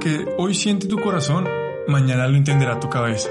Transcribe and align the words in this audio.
Que 0.00 0.26
hoy 0.38 0.54
siente 0.54 0.88
tu 0.88 0.98
corazón, 0.98 1.46
mañana 1.86 2.26
lo 2.26 2.36
entenderá 2.36 2.80
tu 2.80 2.88
cabeza. 2.88 3.30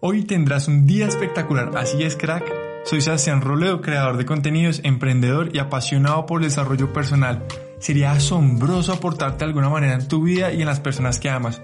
Hoy 0.00 0.22
tendrás 0.22 0.68
un 0.68 0.86
día 0.86 1.06
espectacular, 1.06 1.70
así 1.76 2.02
es 2.02 2.16
crack. 2.16 2.44
Soy 2.84 3.00
Sebastián 3.00 3.40
Roledo, 3.40 3.80
creador 3.80 4.16
de 4.16 4.26
contenidos, 4.26 4.80
emprendedor 4.84 5.50
y 5.54 5.58
apasionado 5.58 6.26
por 6.26 6.40
el 6.40 6.48
desarrollo 6.48 6.92
personal. 6.92 7.44
Sería 7.78 8.12
asombroso 8.12 8.92
aportarte 8.92 9.38
de 9.38 9.44
alguna 9.46 9.68
manera 9.68 9.94
en 9.94 10.06
tu 10.06 10.22
vida 10.22 10.52
y 10.52 10.60
en 10.60 10.66
las 10.66 10.80
personas 10.80 11.18
que 11.18 11.30
amas. 11.30 11.60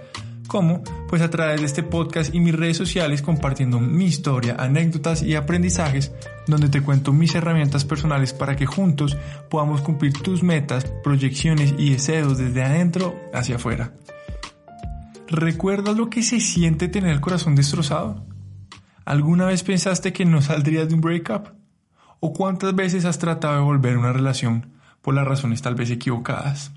¿Cómo? 0.50 0.82
Pues 1.08 1.22
a 1.22 1.30
través 1.30 1.60
de 1.60 1.66
este 1.66 1.84
podcast 1.84 2.34
y 2.34 2.40
mis 2.40 2.56
redes 2.56 2.76
sociales 2.76 3.22
compartiendo 3.22 3.78
mi 3.78 4.06
historia, 4.06 4.56
anécdotas 4.58 5.22
y 5.22 5.36
aprendizajes 5.36 6.10
donde 6.48 6.68
te 6.68 6.82
cuento 6.82 7.12
mis 7.12 7.36
herramientas 7.36 7.84
personales 7.84 8.32
para 8.32 8.56
que 8.56 8.66
juntos 8.66 9.16
podamos 9.48 9.80
cumplir 9.80 10.12
tus 10.12 10.42
metas, 10.42 10.86
proyecciones 11.04 11.72
y 11.78 11.90
deseos 11.90 12.36
desde 12.36 12.64
adentro 12.64 13.14
hacia 13.32 13.56
afuera. 13.56 13.92
¿Recuerdas 15.28 15.96
lo 15.96 16.10
que 16.10 16.24
se 16.24 16.40
siente 16.40 16.88
tener 16.88 17.12
el 17.12 17.20
corazón 17.20 17.54
destrozado? 17.54 18.26
¿Alguna 19.04 19.46
vez 19.46 19.62
pensaste 19.62 20.12
que 20.12 20.24
no 20.24 20.42
saldrías 20.42 20.88
de 20.88 20.96
un 20.96 21.00
breakup? 21.00 21.50
¿O 22.18 22.32
cuántas 22.32 22.74
veces 22.74 23.04
has 23.04 23.20
tratado 23.20 23.54
de 23.54 23.62
volver 23.62 23.94
a 23.94 24.00
una 24.00 24.12
relación 24.12 24.72
por 25.00 25.14
las 25.14 25.28
razones 25.28 25.62
tal 25.62 25.76
vez 25.76 25.92
equivocadas? 25.92 26.72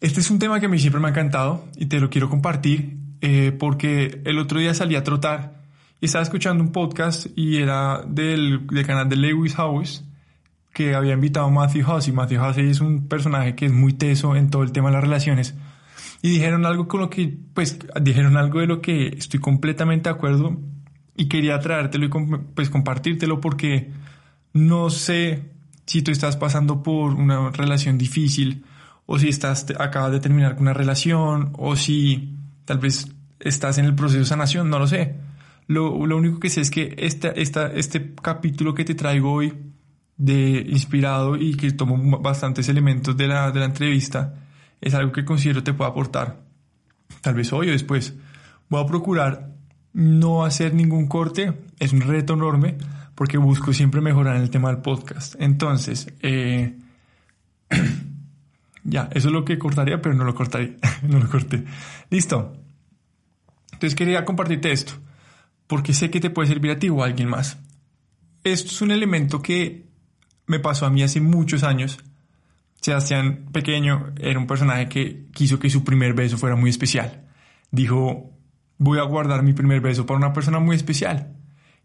Este 0.00 0.20
es 0.20 0.30
un 0.30 0.38
tema 0.38 0.60
que 0.60 0.66
a 0.66 0.68
mí 0.68 0.78
siempre 0.78 1.00
me 1.00 1.08
ha 1.08 1.10
encantado 1.10 1.64
y 1.76 1.86
te 1.86 1.98
lo 1.98 2.08
quiero 2.08 2.30
compartir 2.30 2.98
eh, 3.20 3.50
porque 3.58 4.22
el 4.24 4.38
otro 4.38 4.60
día 4.60 4.72
salí 4.72 4.94
a 4.94 5.02
trotar 5.02 5.64
y 6.00 6.06
estaba 6.06 6.22
escuchando 6.22 6.62
un 6.62 6.70
podcast 6.70 7.26
y 7.34 7.56
era 7.56 8.02
del, 8.06 8.64
canal 8.86 9.08
de 9.08 9.16
Lewis 9.16 9.56
House 9.56 10.04
que 10.72 10.94
había 10.94 11.14
invitado 11.14 11.46
a 11.46 11.50
Matthew 11.50 11.90
Hussey. 11.90 12.12
Matthew 12.12 12.40
Hussey 12.40 12.70
es 12.70 12.80
un 12.80 13.08
personaje 13.08 13.56
que 13.56 13.66
es 13.66 13.72
muy 13.72 13.92
teso 13.92 14.36
en 14.36 14.50
todo 14.50 14.62
el 14.62 14.70
tema 14.70 14.90
de 14.90 14.94
las 14.94 15.02
relaciones. 15.02 15.56
Y 16.22 16.30
dijeron 16.30 16.64
algo 16.64 16.86
con 16.86 17.00
lo 17.00 17.10
que, 17.10 17.36
pues, 17.52 17.80
dijeron 18.00 18.36
algo 18.36 18.60
de 18.60 18.68
lo 18.68 18.80
que 18.80 19.08
estoy 19.08 19.40
completamente 19.40 20.08
de 20.08 20.14
acuerdo 20.14 20.60
y 21.16 21.26
quería 21.26 21.58
traértelo 21.58 22.06
y 22.06 22.44
pues 22.54 22.70
compartírtelo 22.70 23.40
porque 23.40 23.90
no 24.52 24.90
sé 24.90 25.50
si 25.86 26.02
tú 26.02 26.12
estás 26.12 26.36
pasando 26.36 26.84
por 26.84 27.14
una 27.14 27.50
relación 27.50 27.98
difícil 27.98 28.64
o 29.10 29.18
si 29.18 29.30
estás, 29.30 29.64
acabas 29.78 30.12
de 30.12 30.20
terminar 30.20 30.54
con 30.54 30.64
una 30.64 30.74
relación, 30.74 31.54
o 31.56 31.76
si 31.76 32.36
tal 32.66 32.78
vez 32.78 33.10
estás 33.40 33.78
en 33.78 33.86
el 33.86 33.94
proceso 33.94 34.18
de 34.18 34.26
sanación, 34.26 34.68
no 34.68 34.78
lo 34.78 34.86
sé. 34.86 35.16
Lo, 35.66 35.94
único 35.94 36.38
que 36.38 36.50
sé 36.50 36.60
es 36.60 36.70
que 36.70 36.94
esta, 36.98 37.28
esta, 37.28 37.68
este 37.68 38.14
capítulo 38.20 38.74
que 38.74 38.84
te 38.84 38.94
traigo 38.94 39.32
hoy, 39.32 39.54
de 40.18 40.62
inspirado 40.68 41.36
y 41.36 41.54
que 41.54 41.72
tomo 41.72 42.20
bastantes 42.20 42.68
elementos 42.68 43.16
de 43.16 43.28
la, 43.28 43.50
de 43.50 43.60
la 43.60 43.64
entrevista, 43.64 44.34
es 44.78 44.92
algo 44.92 45.10
que 45.10 45.24
considero 45.24 45.62
te 45.62 45.72
puede 45.72 45.90
aportar. 45.90 46.42
Tal 47.22 47.34
vez 47.34 47.50
hoy 47.54 47.68
o 47.70 47.72
después. 47.72 48.14
Voy 48.68 48.82
a 48.84 48.86
procurar 48.86 49.54
no 49.94 50.44
hacer 50.44 50.74
ningún 50.74 51.08
corte, 51.08 51.54
es 51.78 51.94
un 51.94 52.02
reto 52.02 52.34
enorme, 52.34 52.76
porque 53.14 53.38
busco 53.38 53.72
siempre 53.72 54.02
mejorar 54.02 54.36
en 54.36 54.42
el 54.42 54.50
tema 54.50 54.68
del 54.68 54.82
podcast. 54.82 55.34
Entonces, 55.38 56.12
eh, 56.20 56.76
Ya, 58.90 59.10
eso 59.12 59.28
es 59.28 59.34
lo 59.34 59.44
que 59.44 59.58
cortaría, 59.58 60.00
pero 60.00 60.14
no 60.14 60.24
lo 60.24 60.34
cortaría. 60.34 60.76
no 61.02 61.18
lo 61.18 61.28
corté. 61.28 61.64
Listo. 62.10 62.56
Entonces 63.72 63.94
quería 63.94 64.24
compartirte 64.24 64.72
esto, 64.72 64.94
porque 65.66 65.92
sé 65.92 66.10
que 66.10 66.20
te 66.20 66.30
puede 66.30 66.48
servir 66.48 66.72
a 66.72 66.78
ti 66.78 66.88
o 66.88 67.02
a 67.02 67.06
alguien 67.06 67.28
más. 67.28 67.58
Esto 68.42 68.70
es 68.70 68.80
un 68.80 68.90
elemento 68.90 69.42
que 69.42 69.86
me 70.46 70.58
pasó 70.58 70.86
a 70.86 70.90
mí 70.90 71.02
hace 71.02 71.20
muchos 71.20 71.62
años. 71.62 71.98
Sebastián 72.80 73.50
Pequeño 73.52 74.14
era 74.18 74.38
un 74.38 74.46
personaje 74.46 74.88
que 74.88 75.26
quiso 75.32 75.58
que 75.58 75.68
su 75.68 75.84
primer 75.84 76.14
beso 76.14 76.38
fuera 76.38 76.56
muy 76.56 76.70
especial. 76.70 77.28
Dijo, 77.70 78.32
voy 78.78 78.98
a 78.98 79.02
guardar 79.02 79.42
mi 79.42 79.52
primer 79.52 79.80
beso 79.80 80.06
para 80.06 80.16
una 80.16 80.32
persona 80.32 80.60
muy 80.60 80.76
especial. 80.76 81.36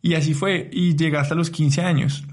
Y 0.02 0.14
así 0.14 0.34
fue, 0.34 0.70
y 0.72 0.96
llega 0.96 1.20
hasta 1.20 1.36
los 1.36 1.50
15 1.50 1.82
años. 1.82 2.26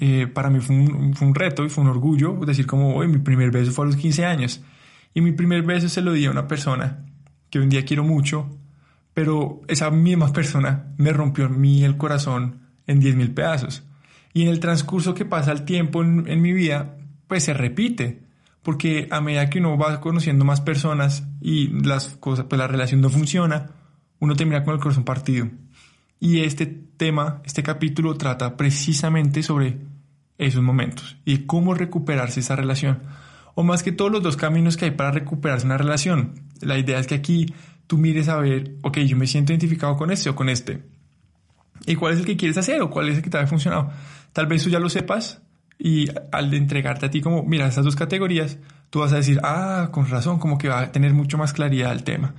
Eh, 0.00 0.28
para 0.28 0.48
mí 0.48 0.60
fue 0.60 0.76
un, 0.76 1.34
reto 1.34 1.64
y 1.64 1.68
fue 1.68 1.82
un 1.82 1.90
orgullo 1.90 2.38
decir 2.46 2.66
como, 2.66 2.94
hoy 2.94 3.08
mi 3.08 3.18
primer 3.18 3.50
beso 3.50 3.72
fue 3.72 3.84
a 3.84 3.88
los 3.88 3.96
15 3.96 4.24
años. 4.24 4.62
Y 5.12 5.20
mi 5.20 5.32
primer 5.32 5.62
beso 5.62 5.88
se 5.88 6.02
lo 6.02 6.12
di 6.12 6.26
a 6.26 6.30
una 6.30 6.46
persona 6.46 7.04
que 7.50 7.58
un 7.58 7.68
día 7.68 7.84
quiero 7.84 8.04
mucho, 8.04 8.48
pero 9.12 9.60
esa 9.66 9.90
misma 9.90 10.32
persona 10.32 10.94
me 10.98 11.12
rompió 11.12 11.46
a 11.46 11.48
mí 11.48 11.82
el 11.82 11.96
corazón 11.96 12.60
en 12.86 13.00
10 13.00 13.16
mil 13.16 13.32
pedazos. 13.32 13.82
Y 14.32 14.42
en 14.42 14.48
el 14.48 14.60
transcurso 14.60 15.14
que 15.14 15.24
pasa 15.24 15.50
el 15.50 15.64
tiempo 15.64 16.02
en, 16.02 16.28
en 16.28 16.42
mi 16.42 16.52
vida, 16.52 16.96
pues 17.26 17.42
se 17.42 17.54
repite. 17.54 18.22
Porque 18.62 19.08
a 19.10 19.20
medida 19.20 19.50
que 19.50 19.58
uno 19.58 19.76
va 19.78 20.00
conociendo 20.00 20.44
más 20.44 20.60
personas 20.60 21.26
y 21.40 21.68
las 21.68 22.16
cosas, 22.16 22.46
pues 22.48 22.58
la 22.58 22.68
relación 22.68 23.00
no 23.00 23.08
funciona, 23.08 23.70
uno 24.20 24.36
termina 24.36 24.62
con 24.62 24.74
el 24.74 24.80
corazón 24.80 25.04
partido. 25.04 25.48
Y 26.20 26.40
este 26.40 26.66
tema, 26.66 27.42
este 27.44 27.62
capítulo 27.62 28.16
trata 28.16 28.56
precisamente 28.56 29.42
sobre 29.42 29.78
esos 30.36 30.62
momentos 30.62 31.16
y 31.24 31.38
cómo 31.46 31.74
recuperarse 31.74 32.40
esa 32.40 32.56
relación. 32.56 33.02
O 33.54 33.62
más 33.62 33.82
que 33.82 33.92
todos 33.92 34.10
los 34.10 34.22
dos 34.22 34.36
caminos 34.36 34.76
que 34.76 34.86
hay 34.86 34.90
para 34.92 35.10
recuperarse 35.10 35.66
una 35.66 35.78
relación. 35.78 36.34
La 36.60 36.78
idea 36.78 36.98
es 36.98 37.06
que 37.06 37.16
aquí 37.16 37.52
tú 37.86 37.98
mires 37.98 38.28
a 38.28 38.36
ver, 38.36 38.76
ok, 38.82 38.98
yo 38.98 39.16
me 39.16 39.26
siento 39.26 39.52
identificado 39.52 39.96
con 39.96 40.10
este 40.10 40.30
o 40.30 40.36
con 40.36 40.48
este. 40.48 40.82
¿Y 41.86 41.96
cuál 41.96 42.14
es 42.14 42.20
el 42.20 42.26
que 42.26 42.36
quieres 42.36 42.58
hacer 42.58 42.80
o 42.82 42.90
cuál 42.90 43.08
es 43.08 43.16
el 43.16 43.22
que 43.22 43.30
te 43.30 43.38
ha 43.38 43.46
funcionado? 43.46 43.90
Tal 44.32 44.46
vez 44.46 44.62
tú 44.62 44.70
ya 44.70 44.78
lo 44.78 44.88
sepas 44.88 45.42
y 45.78 46.08
al 46.32 46.52
entregarte 46.54 47.06
a 47.06 47.10
ti 47.10 47.20
como, 47.20 47.44
mira, 47.44 47.66
esas 47.66 47.84
dos 47.84 47.96
categorías, 47.96 48.58
tú 48.90 49.00
vas 49.00 49.12
a 49.12 49.16
decir, 49.16 49.40
ah, 49.42 49.88
con 49.92 50.08
razón, 50.08 50.38
como 50.38 50.58
que 50.58 50.68
va 50.68 50.80
a 50.80 50.92
tener 50.92 51.14
mucho 51.14 51.38
más 51.38 51.52
claridad 51.52 51.92
el 51.92 52.02
tema. 52.02 52.34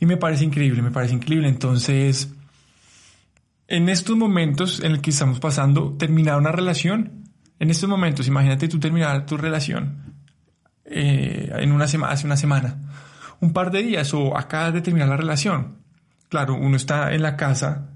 Y 0.00 0.06
me 0.06 0.16
parece 0.16 0.44
increíble, 0.44 0.80
me 0.82 0.90
parece 0.90 1.14
increíble. 1.14 1.48
Entonces, 1.48 2.32
en 3.68 3.88
estos 3.88 4.16
momentos 4.16 4.80
en 4.80 4.92
el 4.92 5.00
que 5.00 5.10
estamos 5.10 5.40
pasando, 5.40 5.94
terminar 5.96 6.38
una 6.38 6.52
relación, 6.52 7.24
en 7.58 7.70
estos 7.70 7.88
momentos, 7.88 8.26
imagínate 8.26 8.68
tú 8.68 8.78
terminar 8.78 9.26
tu 9.26 9.36
relación 9.36 10.14
eh, 10.84 11.50
en 11.54 11.72
una 11.72 11.86
semana, 11.86 12.12
hace 12.12 12.26
una 12.26 12.36
semana, 12.36 12.76
un 13.40 13.52
par 13.52 13.70
de 13.70 13.82
días 13.82 14.12
o 14.12 14.36
acabas 14.36 14.74
de 14.74 14.80
terminar 14.82 15.08
la 15.08 15.16
relación. 15.16 15.78
Claro, 16.28 16.54
uno 16.54 16.76
está 16.76 17.14
en 17.14 17.22
la 17.22 17.36
casa 17.36 17.90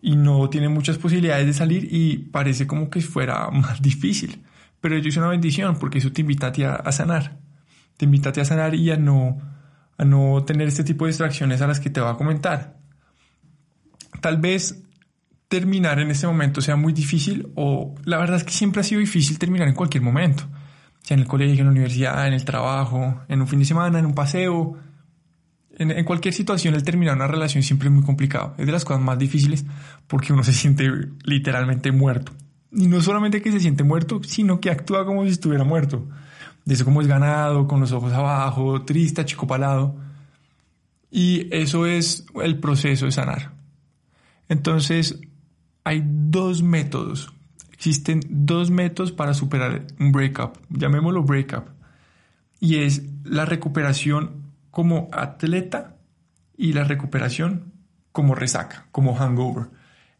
y 0.00 0.16
no 0.16 0.50
tiene 0.50 0.68
muchas 0.68 0.98
posibilidades 0.98 1.46
de 1.46 1.52
salir 1.52 1.88
y 1.90 2.18
parece 2.18 2.66
como 2.66 2.90
que 2.90 3.00
fuera 3.00 3.50
más 3.52 3.80
difícil. 3.80 4.42
Pero 4.80 4.96
ello 4.96 5.08
es 5.08 5.16
una 5.16 5.28
bendición 5.28 5.78
porque 5.78 5.98
eso 5.98 6.12
te 6.12 6.20
invita 6.20 6.48
a, 6.48 6.52
ti 6.52 6.62
a, 6.62 6.92
sanar. 6.92 7.38
Te 7.96 8.04
invita 8.04 8.30
a, 8.30 8.32
ti 8.32 8.40
a 8.40 8.44
sanar 8.44 8.74
y 8.74 8.90
a 8.90 8.96
no, 8.96 9.38
a 9.96 10.04
no 10.04 10.44
tener 10.44 10.68
este 10.68 10.84
tipo 10.84 11.04
de 11.04 11.10
distracciones 11.10 11.62
a 11.62 11.66
las 11.66 11.80
que 11.80 11.88
te 11.88 12.00
voy 12.00 12.10
a 12.10 12.16
comentar. 12.16 12.76
Tal 14.20 14.38
vez 14.38 14.84
terminar 15.54 16.00
en 16.00 16.10
este 16.10 16.26
momento 16.26 16.60
sea 16.60 16.74
muy 16.74 16.92
difícil 16.92 17.48
o 17.54 17.94
la 18.04 18.18
verdad 18.18 18.38
es 18.38 18.44
que 18.44 18.50
siempre 18.50 18.80
ha 18.80 18.82
sido 18.82 19.00
difícil 19.00 19.38
terminar 19.38 19.68
en 19.68 19.74
cualquier 19.74 20.02
momento, 20.02 20.42
sea 21.00 21.14
en 21.14 21.20
el 21.20 21.28
colegio, 21.28 21.60
en 21.60 21.66
la 21.66 21.70
universidad, 21.70 22.26
en 22.26 22.32
el 22.32 22.44
trabajo, 22.44 23.20
en 23.28 23.40
un 23.40 23.46
fin 23.46 23.60
de 23.60 23.64
semana, 23.64 24.00
en 24.00 24.06
un 24.06 24.14
paseo, 24.14 24.76
en, 25.78 26.04
cualquier 26.04 26.34
situación 26.34 26.74
el 26.74 26.82
terminar 26.82 27.14
una 27.14 27.28
relación 27.28 27.62
siempre 27.62 27.86
es 27.86 27.94
muy 27.94 28.02
complicado, 28.02 28.54
es 28.58 28.66
de 28.66 28.72
las 28.72 28.84
cosas 28.84 29.00
más 29.00 29.16
difíciles 29.16 29.64
porque 30.08 30.32
uno 30.32 30.42
se 30.42 30.52
siente 30.52 30.90
literalmente 31.22 31.92
muerto. 31.92 32.32
Y 32.72 32.88
no 32.88 33.00
solamente 33.00 33.40
que 33.40 33.52
se 33.52 33.60
siente 33.60 33.84
muerto, 33.84 34.20
sino 34.24 34.58
que 34.58 34.72
actúa 34.72 35.06
como 35.06 35.22
si 35.22 35.30
estuviera 35.30 35.62
muerto. 35.62 36.08
Dice 36.64 36.84
como 36.84 37.00
es 37.00 37.06
ganado, 37.06 37.68
con 37.68 37.78
los 37.78 37.92
ojos 37.92 38.12
abajo, 38.12 38.82
triste, 38.82 39.20
achicopalado. 39.20 39.94
Y 41.12 41.46
eso 41.54 41.86
es 41.86 42.26
el 42.42 42.58
proceso 42.58 43.04
de 43.04 43.12
sanar. 43.12 43.52
Entonces, 44.48 45.20
hay 45.84 46.02
dos 46.04 46.62
métodos. 46.62 47.32
Existen 47.72 48.20
dos 48.28 48.70
métodos 48.70 49.12
para 49.12 49.34
superar 49.34 49.86
un 50.00 50.10
breakup. 50.10 50.56
Llamémoslo 50.70 51.22
breakup. 51.22 51.68
Y 52.58 52.76
es 52.76 53.02
la 53.24 53.44
recuperación 53.44 54.52
como 54.70 55.08
atleta 55.12 55.96
y 56.56 56.72
la 56.72 56.84
recuperación 56.84 57.72
como 58.10 58.34
resaca, 58.34 58.86
como 58.90 59.14
hangover. 59.14 59.68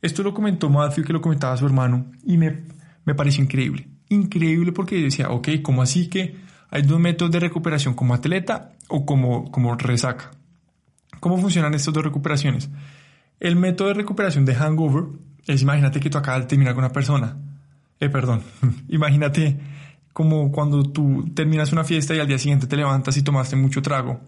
Esto 0.03 0.23
lo 0.23 0.35
comentó 0.35 0.69
Matthew, 0.69 1.05
que 1.05 1.13
lo 1.15 1.23
comentaba 1.23 1.57
su 1.57 1.65
hermano, 1.65 2.13
y 2.25 2.37
me, 2.37 2.65
me 3.05 3.15
pareció 3.15 3.43
increíble. 3.43 3.89
Increíble 4.11 4.73
porque 4.73 5.01
decía, 5.01 5.31
ok, 5.31 5.49
¿cómo 5.63 5.81
así 5.81 6.09
que 6.09 6.37
hay 6.71 6.83
dos 6.83 7.01
métodos 7.01 7.33
de 7.33 7.41
recuperación 7.41 7.95
como 7.95 8.13
atleta 8.13 8.73
o 8.89 9.07
como, 9.07 9.51
como 9.51 9.75
resaca? 9.77 10.33
¿Cómo 11.21 11.39
funcionan 11.39 11.73
estas 11.73 11.95
dos 11.95 12.05
recuperaciones? 12.05 12.69
El 13.41 13.57
método 13.57 13.89
de 13.89 13.95
recuperación 13.95 14.45
de 14.45 14.55
hangover 14.55 15.05
es 15.47 15.63
imagínate 15.63 16.01
que 16.01 16.11
tú 16.11 16.19
acabas 16.19 16.43
de 16.43 16.47
terminar 16.47 16.75
con 16.75 16.85
una 16.85 16.93
persona. 16.93 17.37
Eh, 18.01 18.09
perdón. 18.09 18.43
imagínate 18.89 19.59
como 20.13 20.53
cuando 20.53 20.83
tú 20.85 21.31
terminas 21.35 21.73
una 21.73 21.85
fiesta 21.85 22.15
y 22.15 22.21
al 22.21 22.29
día 22.29 22.39
siguiente 22.39 22.67
te 22.67 22.77
levantas 22.77 23.17
y 23.17 23.23
tomaste 23.23 23.57
mucho 23.57 23.83
trago 23.83 24.21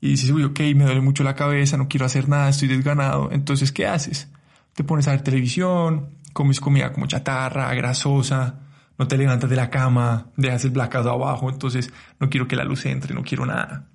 y 0.00 0.10
dices, 0.10 0.30
uy, 0.30 0.44
ok, 0.44 0.60
me 0.74 0.84
duele 0.84 1.00
mucho 1.00 1.22
la 1.22 1.34
cabeza, 1.34 1.76
no 1.76 1.88
quiero 1.88 2.06
hacer 2.06 2.28
nada, 2.28 2.48
estoy 2.48 2.68
desganado. 2.68 3.30
Entonces, 3.32 3.70
¿qué 3.70 3.86
haces? 3.86 4.28
Te 4.74 4.82
pones 4.82 5.06
a 5.08 5.10
ver 5.10 5.22
televisión, 5.22 6.08
comes 6.32 6.58
comida 6.58 6.92
como 6.92 7.06
chatarra, 7.06 7.72
grasosa, 7.74 8.60
no 8.98 9.06
te 9.06 9.18
levantas 9.18 9.50
de 9.50 9.56
la 9.56 9.68
cama, 9.68 10.28
dejas 10.36 10.64
el 10.64 10.70
blackout 10.70 11.06
abajo, 11.06 11.50
entonces 11.50 11.92
no 12.18 12.30
quiero 12.30 12.48
que 12.48 12.56
la 12.56 12.64
luz 12.64 12.86
entre, 12.86 13.14
no 13.14 13.22
quiero 13.22 13.44
nada. 13.44 13.86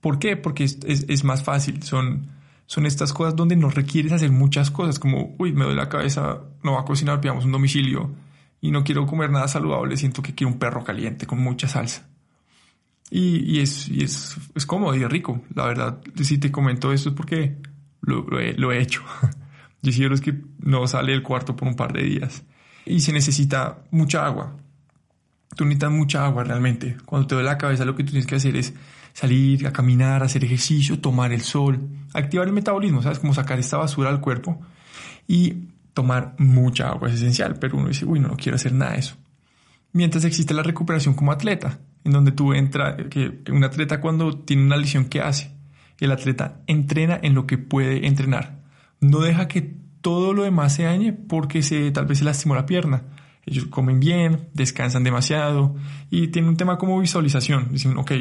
¿Por 0.00 0.18
qué? 0.18 0.36
Porque 0.36 0.64
es, 0.64 0.78
es, 0.84 1.24
más 1.24 1.42
fácil, 1.42 1.82
son, 1.82 2.28
son 2.70 2.86
estas 2.86 3.12
cosas 3.12 3.34
donde 3.34 3.56
no 3.56 3.68
requieres 3.68 4.12
hacer 4.12 4.30
muchas 4.30 4.70
cosas, 4.70 5.00
como, 5.00 5.34
uy, 5.40 5.52
me 5.52 5.64
doy 5.64 5.74
la 5.74 5.88
cabeza, 5.88 6.38
no 6.62 6.74
va 6.74 6.82
a 6.82 6.84
cocinar, 6.84 7.20
pidamos 7.20 7.44
un 7.44 7.50
domicilio 7.50 8.12
y 8.60 8.70
no 8.70 8.84
quiero 8.84 9.06
comer 9.06 9.28
nada 9.28 9.48
saludable, 9.48 9.96
siento 9.96 10.22
que 10.22 10.36
quiero 10.36 10.52
un 10.52 10.58
perro 10.60 10.84
caliente 10.84 11.26
con 11.26 11.40
mucha 11.40 11.66
salsa. 11.66 12.08
Y, 13.10 13.38
y, 13.38 13.58
es, 13.58 13.88
y 13.88 14.04
es, 14.04 14.36
es, 14.54 14.66
cómodo 14.66 14.94
y 14.94 15.02
es 15.02 15.10
rico. 15.10 15.42
La 15.52 15.66
verdad, 15.66 16.00
si 16.22 16.38
te 16.38 16.52
comento 16.52 16.92
esto 16.92 17.08
es 17.08 17.14
porque 17.16 17.56
lo, 18.02 18.38
he, 18.38 18.80
hecho. 18.80 19.02
Yo 19.82 19.90
sí 19.90 20.06
que 20.22 20.40
no 20.60 20.86
sale 20.86 21.10
del 21.10 21.24
cuarto 21.24 21.56
por 21.56 21.66
un 21.66 21.74
par 21.74 21.92
de 21.92 22.04
días. 22.04 22.44
Y 22.86 23.00
se 23.00 23.12
necesita 23.12 23.82
mucha 23.90 24.24
agua. 24.24 24.56
Tú 25.56 25.64
necesitas 25.64 25.90
mucha 25.90 26.24
agua 26.24 26.44
realmente. 26.44 26.98
Cuando 27.04 27.26
te 27.26 27.34
duele 27.34 27.50
la 27.50 27.58
cabeza 27.58 27.84
lo 27.84 27.96
que 27.96 28.04
tienes 28.04 28.26
que 28.26 28.36
hacer 28.36 28.54
es 28.54 28.74
salir 29.12 29.66
a 29.66 29.72
caminar, 29.72 30.22
hacer 30.22 30.44
ejercicio, 30.44 31.00
tomar 31.00 31.32
el 31.32 31.42
sol, 31.42 31.88
activar 32.14 32.46
el 32.46 32.52
metabolismo, 32.52 33.02
¿sabes? 33.02 33.18
Como 33.18 33.34
sacar 33.34 33.58
esta 33.58 33.76
basura 33.76 34.10
al 34.10 34.20
cuerpo 34.20 34.60
y 35.26 35.68
tomar 35.94 36.34
mucha 36.38 36.88
agua 36.88 37.08
es 37.08 37.14
esencial, 37.14 37.58
pero 37.58 37.76
uno 37.76 37.88
dice, 37.88 38.04
uy, 38.04 38.20
no, 38.20 38.28
no 38.28 38.36
quiero 38.36 38.56
hacer 38.56 38.72
nada 38.72 38.92
de 38.92 39.00
eso. 39.00 39.16
Mientras 39.92 40.24
existe 40.24 40.54
la 40.54 40.62
recuperación 40.62 41.14
como 41.14 41.32
atleta, 41.32 41.78
en 42.04 42.12
donde 42.12 42.32
tú 42.32 42.54
entras, 42.54 42.96
que 43.10 43.42
un 43.50 43.64
atleta 43.64 44.00
cuando 44.00 44.38
tiene 44.38 44.64
una 44.64 44.76
lesión, 44.76 45.06
¿qué 45.06 45.20
hace? 45.20 45.52
El 45.98 46.12
atleta 46.12 46.60
entrena 46.66 47.18
en 47.22 47.34
lo 47.34 47.46
que 47.46 47.58
puede 47.58 48.06
entrenar. 48.06 48.60
No 49.00 49.20
deja 49.20 49.48
que 49.48 49.74
todo 50.00 50.32
lo 50.32 50.44
demás 50.44 50.74
se 50.74 50.84
dañe 50.84 51.12
porque 51.12 51.62
se, 51.62 51.90
tal 51.90 52.06
vez 52.06 52.18
se 52.18 52.24
lastimó 52.24 52.54
la 52.54 52.66
pierna. 52.66 53.02
Ellos 53.44 53.66
comen 53.66 54.00
bien, 54.00 54.48
descansan 54.54 55.02
demasiado 55.02 55.74
y 56.10 56.28
tienen 56.28 56.50
un 56.50 56.56
tema 56.56 56.78
como 56.78 57.00
visualización. 57.00 57.68
Dicen, 57.72 57.96
ok, 57.96 58.12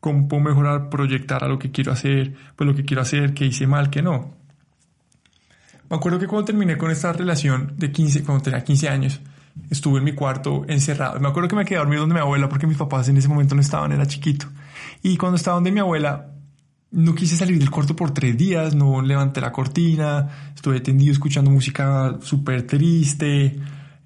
¿cómo 0.00 0.28
puedo 0.28 0.42
mejorar, 0.42 0.88
proyectar 0.90 1.44
a 1.44 1.48
lo 1.48 1.58
que 1.58 1.70
quiero 1.70 1.92
hacer? 1.92 2.34
Pues 2.56 2.68
lo 2.68 2.74
que 2.74 2.84
quiero 2.84 3.02
hacer, 3.02 3.34
qué 3.34 3.46
hice 3.46 3.66
mal, 3.66 3.90
qué 3.90 4.02
no. 4.02 4.34
Me 5.90 5.96
acuerdo 5.96 6.18
que 6.18 6.26
cuando 6.26 6.46
terminé 6.46 6.76
con 6.76 6.90
esta 6.90 7.12
relación 7.12 7.74
de 7.76 7.90
15, 7.90 8.22
cuando 8.22 8.44
tenía 8.44 8.62
15 8.62 8.88
años, 8.88 9.20
estuve 9.70 9.98
en 9.98 10.04
mi 10.04 10.12
cuarto 10.12 10.64
encerrado. 10.68 11.18
Me 11.18 11.28
acuerdo 11.28 11.48
que 11.48 11.56
me 11.56 11.64
quedé 11.64 11.78
dormido 11.78 12.00
donde 12.00 12.14
mi 12.14 12.20
abuela 12.20 12.48
porque 12.48 12.66
mis 12.66 12.76
papás 12.76 13.08
en 13.08 13.16
ese 13.16 13.28
momento 13.28 13.54
no 13.54 13.60
estaban, 13.60 13.92
era 13.92 14.06
chiquito. 14.06 14.46
Y 15.02 15.16
cuando 15.16 15.36
estaba 15.36 15.54
donde 15.54 15.72
mi 15.72 15.80
abuela, 15.80 16.32
no 16.90 17.14
quise 17.14 17.36
salir 17.36 17.58
del 17.58 17.70
cuarto 17.70 17.94
por 17.94 18.12
tres 18.12 18.36
días, 18.36 18.74
no 18.74 19.00
levanté 19.02 19.40
la 19.40 19.52
cortina, 19.52 20.52
estuve 20.54 20.80
tendido 20.80 21.12
escuchando 21.12 21.50
música 21.50 22.18
súper 22.20 22.66
triste, 22.66 23.56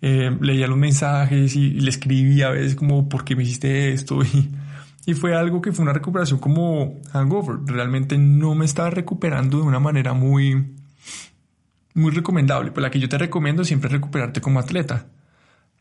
eh, 0.01 0.37
leía 0.41 0.67
los 0.67 0.79
mensajes 0.79 1.55
y, 1.55 1.71
le 1.81 1.91
escribía 1.91 2.49
a 2.49 2.51
veces 2.51 2.75
como, 2.75 3.09
¿por 3.09 3.25
qué 3.25 3.37
me 3.37 3.43
hiciste 3.45 3.93
esto? 3.93 4.21
Y, 4.35 4.51
y 5.05 5.15
fue 5.15 5.35
algo 5.35 5.61
que 5.61 5.73
fue 5.73 5.83
una 5.83 5.93
recuperación 5.93 6.39
como 6.39 7.01
hangover. 7.13 7.59
Realmente 7.67 8.19
no 8.19 8.55
me 8.55 8.65
estaba 8.65 8.91
recuperando 8.91 9.59
de 9.59 9.65
una 9.65 9.81
manera 9.81 10.13
muy, 10.13 10.77
muy 11.95 12.13
recomendable. 12.13 12.71
Pues 12.71 12.83
la 12.83 12.91
que 12.91 13.01
yo 13.01 13.09
te 13.09 13.19
recomiendo 13.19 13.65
siempre 13.65 13.91
recuperarte 13.91 14.41
como 14.41 14.61
atleta. 14.61 15.07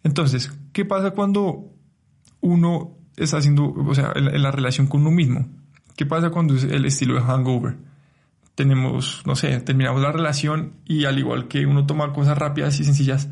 Entonces, 0.04 0.52
¿qué 0.74 0.86
pasa 0.86 1.12
cuando 1.12 1.72
uno 2.42 2.98
está 3.16 3.38
haciendo, 3.38 3.72
o 3.72 3.94
sea, 3.94 4.12
en 4.16 4.42
la 4.42 4.52
relación 4.52 4.88
con 4.88 5.02
uno 5.02 5.12
mismo? 5.12 5.48
¿Qué 5.96 6.08
pasa 6.08 6.32
cuando 6.32 6.56
es 6.56 6.64
el 6.64 6.86
estilo 6.86 7.14
de 7.14 7.22
hangover? 7.22 7.78
Tenemos, 8.56 9.22
no 9.26 9.36
sé, 9.36 9.60
terminamos 9.62 10.02
la 10.02 10.12
relación 10.12 10.74
y 10.86 11.06
al 11.06 11.20
igual 11.20 11.48
que 11.48 11.66
uno 11.66 11.86
toma 11.86 12.12
cosas 12.12 12.38
rápidas 12.38 12.80
y 12.80 12.84
sencillas, 12.84 13.30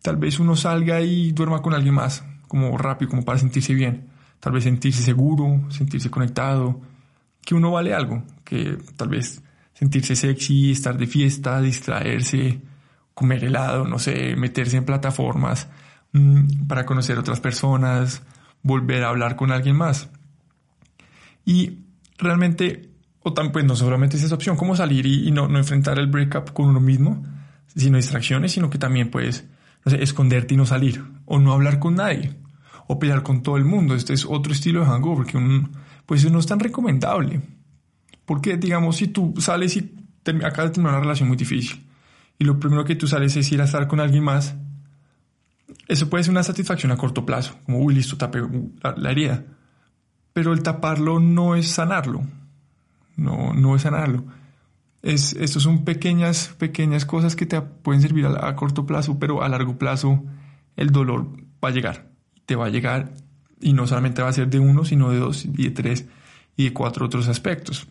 tal 0.00 0.16
vez 0.16 0.40
uno 0.40 0.56
salga 0.56 1.02
y 1.02 1.32
duerma 1.32 1.60
con 1.60 1.74
alguien 1.74 1.94
más, 1.94 2.24
como 2.48 2.76
rápido, 2.78 3.10
como 3.10 3.24
para 3.24 3.38
sentirse 3.38 3.74
bien. 3.74 4.08
Tal 4.40 4.52
vez 4.52 4.64
sentirse 4.64 5.02
seguro, 5.02 5.60
sentirse 5.70 6.10
conectado, 6.10 6.80
que 7.44 7.54
uno 7.54 7.70
vale 7.70 7.94
algo, 7.94 8.24
que 8.44 8.78
tal 8.96 9.08
vez 9.08 9.42
sentirse 9.74 10.16
sexy, 10.16 10.72
estar 10.72 10.96
de 10.96 11.06
fiesta, 11.06 11.60
distraerse, 11.60 12.60
comer 13.14 13.44
helado, 13.44 13.86
no 13.86 13.98
sé, 13.98 14.34
meterse 14.36 14.76
en 14.76 14.84
plataformas 14.84 15.68
mm, 16.12 16.66
para 16.66 16.86
conocer 16.86 17.18
otras 17.18 17.40
personas, 17.40 18.22
volver 18.62 19.04
a 19.04 19.08
hablar 19.08 19.36
con 19.36 19.52
alguien 19.52 19.76
más. 19.76 20.08
Y 21.44 21.80
realmente, 22.18 22.90
o 23.22 23.32
también, 23.32 23.52
pues 23.52 23.64
no 23.64 23.76
solamente 23.76 24.16
es 24.16 24.22
esa 24.22 24.34
opción, 24.34 24.56
como 24.56 24.76
salir 24.76 25.06
y, 25.06 25.30
no, 25.30 25.48
no, 25.48 25.58
enfrentar 25.58 25.98
el 25.98 26.06
breakup 26.06 26.52
con 26.52 26.66
uno 26.66 26.80
mismo, 26.80 27.24
sino 27.74 27.96
distracciones, 27.96 28.52
sino 28.52 28.70
que 28.70 28.78
también 28.78 29.10
puedes, 29.10 29.46
no 29.84 29.90
sé, 29.90 30.02
esconderte 30.02 30.54
y 30.54 30.56
no 30.56 30.66
salir, 30.66 31.04
o 31.24 31.38
no 31.38 31.52
hablar 31.52 31.78
con 31.78 31.96
nadie, 31.96 32.34
o 32.90 32.98
pelear 32.98 33.22
con 33.22 33.42
todo 33.42 33.56
el 33.56 33.64
mundo. 33.64 33.94
Este 33.94 34.12
es 34.12 34.24
otro 34.24 34.52
estilo 34.52 34.80
de 34.80 34.86
hangover 34.86 35.26
que 35.26 35.36
un, 35.36 35.70
pues 36.06 36.30
no 36.30 36.38
es 36.38 36.46
tan 36.46 36.58
recomendable. 36.58 37.40
Porque, 38.24 38.56
digamos, 38.56 38.96
si 38.96 39.08
tú 39.08 39.34
sales 39.38 39.76
y 39.76 39.94
acabas 40.44 40.70
de 40.70 40.74
tener 40.74 40.90
una 40.90 41.00
relación 41.00 41.28
muy 41.28 41.36
difícil, 41.36 41.86
y 42.38 42.44
lo 42.44 42.58
primero 42.58 42.84
que 42.84 42.96
tú 42.96 43.06
sales 43.06 43.36
es 43.36 43.50
ir 43.52 43.60
a 43.60 43.64
estar 43.64 43.86
con 43.86 44.00
alguien 44.00 44.24
más, 44.24 44.54
eso 45.86 46.08
puede 46.08 46.24
ser 46.24 46.32
una 46.32 46.42
satisfacción 46.42 46.90
a 46.92 46.96
corto 46.96 47.26
plazo, 47.26 47.56
como, 47.64 47.78
uy, 47.78 47.94
listo, 47.94 48.16
tapé 48.16 48.40
la 48.96 49.10
herida 49.10 49.44
pero 50.32 50.52
el 50.52 50.62
taparlo 50.62 51.20
no 51.20 51.54
es 51.54 51.68
sanarlo. 51.68 52.22
No, 53.16 53.52
no 53.52 53.76
es 53.76 53.82
sanarlo. 53.82 54.24
Es, 55.02 55.34
estos 55.34 55.62
son 55.62 55.84
pequeñas, 55.84 56.54
pequeñas 56.58 57.04
cosas 57.04 57.36
que 57.36 57.46
te 57.46 57.60
pueden 57.60 58.02
servir 58.02 58.26
a, 58.26 58.54
corto 58.56 58.86
plazo, 58.86 59.18
pero 59.18 59.42
a 59.42 59.48
largo 59.48 59.78
plazo 59.78 60.24
el 60.76 60.90
dolor 60.90 61.26
va 61.62 61.70
a 61.70 61.72
llegar. 61.72 62.09
Te 62.50 62.56
va 62.56 62.66
a 62.66 62.70
llegar 62.70 63.12
y 63.60 63.74
no 63.74 63.86
solamente 63.86 64.22
va 64.22 64.28
a 64.28 64.32
ser 64.32 64.48
de 64.48 64.58
uno, 64.58 64.84
sino 64.84 65.12
de 65.12 65.20
dos, 65.20 65.44
y 65.44 65.62
de 65.62 65.70
tres 65.70 66.06
y 66.56 66.64
de 66.64 66.72
cuatro 66.72 67.06
otros 67.06 67.28
aspectos. 67.28 67.86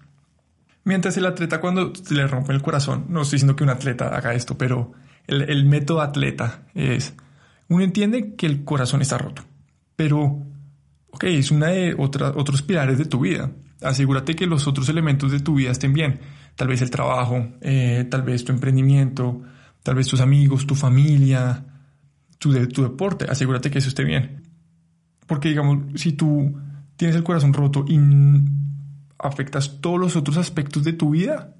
Mientras 0.83 1.15
el 1.15 1.25
atleta 1.25 1.61
cuando 1.61 1.93
le 2.09 2.27
rompe 2.27 2.51
el 2.51 2.61
corazón, 2.61 3.05
no 3.07 3.21
estoy 3.21 3.37
diciendo 3.37 3.55
que 3.55 3.63
un 3.63 3.69
atleta 3.69 4.09
haga 4.09 4.33
esto, 4.33 4.57
pero 4.57 4.91
el, 5.27 5.63
método 5.63 6.01
atleta 6.01 6.63
es, 6.73 7.13
uno 7.69 7.85
entiende 7.85 8.35
que 8.35 8.47
el 8.47 8.65
corazón 8.65 9.01
está 9.01 9.17
roto, 9.17 9.45
pero 9.95 10.45
Ok, 11.11 11.23
es 11.25 11.51
una 11.51 11.67
de 11.67 11.95
otros 11.97 12.61
pilares 12.61 12.97
de 12.97 13.05
tu 13.05 13.21
vida. 13.21 13.51
Asegúrate 13.81 14.35
que 14.35 14.45
los 14.45 14.67
otros 14.67 14.89
elementos 14.89 15.31
de 15.31 15.39
tu 15.39 15.55
vida 15.55 15.71
estén 15.71 15.93
bien. 15.93 16.19
Tal 16.55 16.67
vez 16.67 16.81
el 16.81 16.91
trabajo, 16.91 17.47
eh, 17.61 18.05
tal 18.09 18.21
vez 18.21 18.43
tu 18.43 18.51
emprendimiento, 18.51 19.41
tal 19.81 19.95
vez 19.95 20.07
tus 20.07 20.21
amigos, 20.21 20.67
tu 20.67 20.75
familia, 20.75 21.65
tu, 22.37 22.67
tu 22.67 22.83
deporte. 22.83 23.25
Asegúrate 23.29 23.71
que 23.71 23.79
eso 23.79 23.89
esté 23.89 24.03
bien. 24.03 24.48
Porque 25.29 25.49
digamos, 25.49 25.77
si 25.93 26.13
tú 26.13 26.59
tienes 26.95 27.15
el 27.15 27.23
corazón 27.23 27.53
roto 27.53 27.85
y 27.87 27.99
afectas 29.19 29.79
todos 29.79 29.99
los 29.99 30.15
otros 30.15 30.37
aspectos 30.37 30.83
de 30.83 30.93
tu 30.93 31.11
vida, 31.11 31.55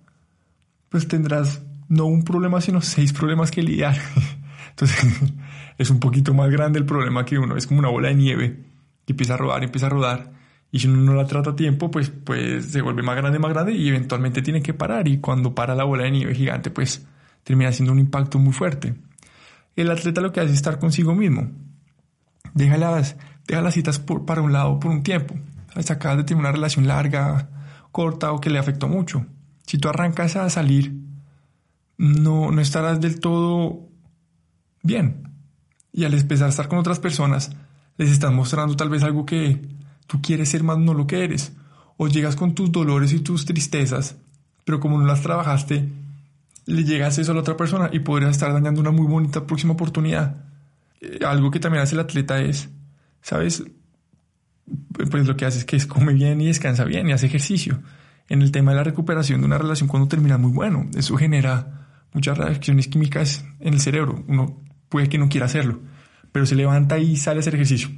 pues 0.90 1.08
tendrás 1.08 1.62
no 1.88 2.06
un 2.06 2.24
problema, 2.24 2.62
sino 2.62 2.82
seis 2.82 3.14
problemas 3.14 3.52
que 3.52 3.62
lidiar. 3.62 3.96
Entonces, 4.72 5.06
es 5.78 5.90
un 5.92 6.00
poquito 6.00 6.34
más 6.34 6.50
grande 6.50 6.80
el 6.80 6.86
problema 6.88 7.26
que 7.26 7.38
uno. 7.38 7.58
Es 7.58 7.68
como 7.68 7.80
una 7.80 7.90
bola 7.90 8.08
de 8.08 8.16
nieve 8.16 8.60
y 9.06 9.12
empieza 9.12 9.36
a 9.36 9.38
rodar, 9.38 9.64
empieza 9.64 9.86
a 9.86 9.90
rodar. 9.90 10.32
Y 10.72 10.80
si 10.80 10.88
uno 10.88 11.04
no 11.04 11.14
la 11.14 11.28
trata 11.28 11.52
a 11.52 11.56
tiempo, 11.56 11.92
pues, 11.92 12.10
pues 12.10 12.72
se 12.72 12.82
vuelve 12.82 13.04
más 13.04 13.18
grande, 13.18 13.38
más 13.38 13.54
grande 13.54 13.74
y 13.74 13.88
eventualmente 13.88 14.42
tiene 14.42 14.64
que 14.64 14.74
parar. 14.74 15.08
Y 15.08 15.20
cuando 15.20 15.54
para 15.54 15.76
la 15.76 15.84
bola 15.84 16.06
de 16.06 16.12
nieve 16.12 16.34
gigante, 16.34 16.72
pues 16.72 17.06
termina 17.44 17.72
siendo 17.72 17.94
un 17.94 18.00
impacto 18.00 18.40
muy 18.40 18.52
fuerte. 18.52 18.96
El 19.76 19.92
atleta 19.92 20.22
lo 20.22 20.32
que 20.32 20.40
hace 20.40 20.50
es 20.50 20.56
estar 20.56 20.80
consigo 20.80 21.14
mismo. 21.14 21.52
Deja 22.56 22.78
las, 22.78 23.16
deja 23.50 23.62
las 23.62 23.74
citas 23.74 24.00
por, 24.00 24.26
para 24.26 24.42
un 24.42 24.54
lado 24.54 24.80
por 24.80 24.92
un 24.92 25.04
tiempo. 25.04 25.36
¿Sabes? 25.70 25.92
Acabas 25.92 26.18
de 26.18 26.24
tener 26.24 26.42
una 26.42 26.52
relación 26.52 26.88
larga, 26.88 27.50
corta 27.92 28.32
o 28.32 28.40
que 28.40 28.50
le 28.50 28.60
afectó 28.60 28.88
mucho. 28.88 29.26
Si 29.66 29.78
tú 29.78 29.90
arrancas 29.90 30.36
a 30.36 30.50
salir, 30.50 30.96
no, 31.98 32.52
no 32.52 32.62
estarás 32.62 33.02
del 33.02 33.20
todo 33.20 33.88
bien. 34.82 35.30
Y 35.92 36.06
al 36.06 36.14
empezar 36.14 36.48
a 36.48 36.50
estar 36.50 36.68
con 36.68 36.80
otras 36.80 37.00
personas, 37.00 37.52
les 37.98 38.12
estás 38.12 38.32
mostrando 38.32 38.76
tal 38.76 38.90
vez 38.90 39.04
algo 39.04 39.26
que 39.26 39.62
tú 40.08 40.22
quieres 40.22 40.50
ser 40.50 40.64
más 40.64 40.78
no 40.78 40.94
lo 40.94 41.08
que 41.08 41.24
eres. 41.24 41.54
O 41.98 42.08
llegas 42.08 42.36
con 42.36 42.56
tus 42.56 42.72
dolores 42.72 43.12
y 43.12 43.20
tus 43.20 43.46
tristezas, 43.46 44.16
pero 44.64 44.80
como 44.80 44.98
no 44.98 45.06
las 45.06 45.22
trabajaste, 45.22 45.90
le 46.66 46.84
llegas 46.84 47.18
eso 47.18 47.32
a 47.32 47.36
la 47.36 47.42
otra 47.42 47.58
persona 47.58 47.90
y 47.92 48.00
podrías 48.00 48.32
estar 48.32 48.54
dañando 48.54 48.80
una 48.80 48.92
muy 48.92 49.08
bonita 49.08 49.46
próxima 49.46 49.74
oportunidad. 49.74 50.38
Eh, 51.02 51.20
algo 51.26 51.52
que 51.52 51.60
también 51.60 51.84
hace 51.84 51.96
el 51.96 52.02
atleta 52.02 52.40
es, 52.40 52.70
¿sabes? 53.22 53.64
Pues 55.10 55.28
lo 55.28 55.36
que 55.36 55.46
hace 55.46 55.60
es 55.60 55.66
que 55.66 55.80
come 55.88 56.14
bien 56.14 56.40
y 56.42 56.48
descansa 56.48 56.84
bien 56.84 57.10
y 57.10 57.12
hace 57.12 57.26
ejercicio. 57.26 57.82
En 58.28 58.42
el 58.42 58.52
tema 58.52 58.72
de 58.72 58.78
la 58.78 58.84
recuperación 58.84 59.42
de 59.42 59.48
una 59.48 59.58
relación 59.58 59.90
cuando 59.90 60.08
termina 60.08 60.38
muy 60.38 60.52
bueno, 60.52 60.86
eso 60.96 61.18
genera 61.18 61.88
muchas 62.14 62.38
reacciones 62.38 62.88
químicas 62.88 63.46
en 63.60 63.74
el 63.74 63.80
cerebro. 63.80 64.24
Uno 64.28 64.62
puede 64.90 65.10
que 65.10 65.18
no 65.18 65.30
quiera 65.30 65.48
hacerlo, 65.48 65.80
pero 66.32 66.46
se 66.46 66.56
levanta 66.56 67.00
y 67.00 67.16
sale 67.16 67.40
a 67.40 67.42
hacer 67.42 67.56
ejercicio 67.56 67.90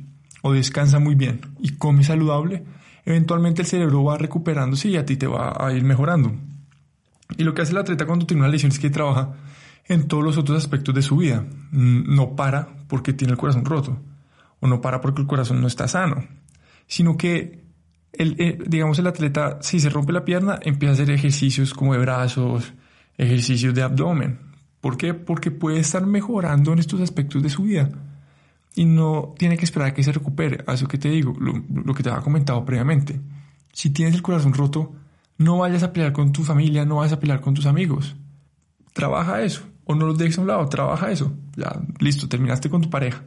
o 0.41 0.53
descansa 0.53 0.99
muy 0.99 1.15
bien 1.15 1.41
y 1.59 1.71
come 1.75 2.03
saludable, 2.03 2.63
eventualmente 3.05 3.61
el 3.61 3.67
cerebro 3.67 4.03
va 4.03 4.17
recuperándose 4.17 4.89
y 4.89 4.97
a 4.97 5.05
ti 5.05 5.17
te 5.17 5.27
va 5.27 5.55
a 5.59 5.71
ir 5.73 5.83
mejorando. 5.83 6.33
Y 7.37 7.43
lo 7.43 7.53
que 7.53 7.61
hace 7.61 7.71
el 7.71 7.77
atleta 7.77 8.05
cuando 8.05 8.25
tiene 8.25 8.41
una 8.41 8.51
lesión 8.51 8.71
es 8.71 8.79
que 8.79 8.89
trabaja 8.89 9.33
en 9.87 10.07
todos 10.07 10.23
los 10.23 10.37
otros 10.37 10.57
aspectos 10.57 10.93
de 10.93 11.01
su 11.01 11.17
vida. 11.17 11.45
Mm, 11.71 12.13
no 12.15 12.35
para 12.35 12.67
porque 12.87 13.13
tiene 13.13 13.33
el 13.33 13.37
corazón 13.37 13.65
roto, 13.65 14.01
o 14.61 14.67
no 14.67 14.79
para 14.79 15.01
porque 15.01 15.21
el 15.21 15.27
corazón 15.27 15.59
no 15.59 15.67
está 15.67 15.89
sano, 15.89 16.23
sino 16.87 17.17
que 17.17 17.65
el, 18.13 18.35
eh, 18.39 18.57
digamos 18.65 18.97
el 18.99 19.07
atleta, 19.07 19.59
si 19.61 19.79
se 19.79 19.89
rompe 19.89 20.13
la 20.13 20.23
pierna, 20.23 20.59
empieza 20.61 20.91
a 20.91 20.93
hacer 20.93 21.11
ejercicios 21.11 21.73
como 21.73 21.93
de 21.93 21.99
brazos, 21.99 22.73
ejercicios 23.17 23.73
de 23.73 23.81
abdomen. 23.81 24.39
¿Por 24.79 24.97
qué? 24.97 25.13
Porque 25.13 25.51
puede 25.51 25.79
estar 25.79 26.05
mejorando 26.05 26.73
en 26.73 26.79
estos 26.79 27.01
aspectos 27.01 27.43
de 27.43 27.49
su 27.49 27.63
vida 27.63 27.89
y 28.75 28.85
no 28.85 29.33
tiene 29.37 29.57
que 29.57 29.65
esperar 29.65 29.89
a 29.89 29.93
que 29.93 30.03
se 30.03 30.11
recupere. 30.11 30.63
A 30.67 30.73
eso 30.73 30.87
que 30.87 30.97
te 30.97 31.09
digo, 31.09 31.35
lo, 31.39 31.93
que 31.93 32.03
te 32.03 32.09
había 32.09 32.23
comentado 32.23 32.63
previamente. 32.65 33.19
Si 33.73 33.91
tienes 33.91 34.15
el 34.15 34.21
corazón 34.21 34.53
roto, 34.53 34.93
no 35.37 35.59
vayas 35.59 35.83
a 35.83 35.93
pelear 35.93 36.13
con 36.13 36.31
tu 36.31 36.43
familia, 36.43 36.85
no 36.85 36.97
vayas 36.97 37.13
a 37.13 37.19
pelear 37.19 37.41
con 37.41 37.53
tus 37.53 37.65
amigos. 37.65 38.15
Trabaja 38.93 39.41
eso. 39.41 39.63
O 39.85 39.95
no 39.95 40.05
los 40.05 40.17
dejes 40.17 40.37
a 40.37 40.41
un 40.41 40.47
lado, 40.47 40.67
trabaja 40.67 41.11
eso. 41.11 41.33
Ya, 41.55 41.81
listo, 41.99 42.27
terminaste 42.27 42.69
con 42.69 42.81
tu 42.81 42.89
pareja. 42.89 43.23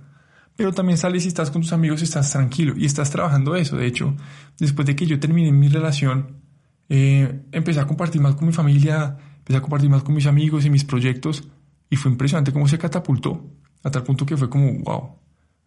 Pero 0.56 0.72
también 0.72 0.98
sales 0.98 1.24
y 1.24 1.28
estás 1.28 1.50
con 1.50 1.62
tus 1.62 1.72
amigos 1.72 2.00
y 2.00 2.04
estás 2.04 2.30
tranquilo 2.30 2.74
y 2.76 2.84
estás 2.84 3.10
trabajando 3.10 3.56
eso. 3.56 3.76
De 3.76 3.86
hecho, 3.86 4.14
después 4.58 4.86
de 4.86 4.94
que 4.94 5.06
yo 5.06 5.18
terminé 5.18 5.50
mi 5.50 5.68
relación, 5.68 6.42
eh, 6.88 7.42
empecé 7.50 7.80
a 7.80 7.86
compartir 7.86 8.20
más 8.20 8.36
con 8.36 8.46
mi 8.46 8.52
familia, 8.52 9.16
empecé 9.38 9.56
a 9.56 9.60
compartir 9.60 9.90
más 9.90 10.02
con 10.02 10.14
mis 10.14 10.26
amigos 10.26 10.64
y 10.64 10.70
mis 10.70 10.84
proyectos 10.84 11.44
y 11.90 11.96
fue 11.96 12.10
impresionante 12.10 12.52
cómo 12.52 12.68
se 12.68 12.78
catapultó 12.78 13.50
a 13.82 13.90
tal 13.90 14.02
punto 14.02 14.24
que 14.24 14.36
fue 14.36 14.48
como, 14.48 14.72
wow, 14.80 15.16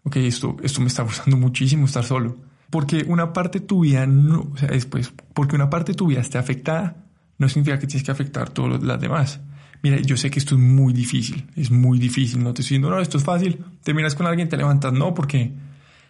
ok, 0.04 0.16
esto, 0.18 0.58
esto 0.64 0.82
me 0.82 0.88
está 0.88 1.04
gustando 1.04 1.38
muchísimo 1.38 1.86
estar 1.86 2.04
solo. 2.04 2.38
Porque 2.70 3.06
una 3.08 3.32
parte 3.32 3.60
de 3.60 3.66
tu 3.66 3.82
vida 3.82 4.06
no, 4.08 4.50
o 4.54 4.58
sea, 4.58 4.70
después, 4.70 5.14
porque 5.34 5.56
una 5.56 5.70
parte 5.70 5.94
de 5.94 5.98
tu 5.98 6.08
vida 6.08 6.20
esté 6.20 6.38
afectada, 6.38 7.06
no 7.38 7.48
significa 7.48 7.80
que 7.80 7.88
tienes 7.88 8.04
que 8.04 8.12
afectar 8.12 8.50
todas 8.50 8.82
las 8.84 9.00
demás. 9.00 9.40
Mira, 9.84 9.98
yo 10.02 10.18
sé 10.18 10.30
que 10.30 10.40
esto 10.40 10.56
es 10.56 10.62
muy 10.62 10.94
difícil, 10.94 11.48
es 11.56 11.72
muy 11.72 12.00
difícil, 12.00 12.40
no 12.44 12.54
te 12.54 12.62
estoy 12.62 12.76
diciendo, 12.76 12.90
no, 12.90 13.00
esto 13.00 13.18
es 13.18 13.24
fácil, 13.24 13.64
terminas 13.84 14.16
con 14.16 14.26
alguien, 14.26 14.50
te 14.50 14.58
levantas, 14.58 14.92
no, 14.92 15.14
porque 15.14 15.52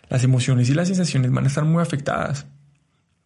las 0.09 0.23
emociones 0.23 0.69
y 0.69 0.73
las 0.73 0.87
sensaciones 0.87 1.31
van 1.31 1.43
a 1.43 1.47
estar 1.47 1.65
muy 1.65 1.81
afectadas. 1.81 2.47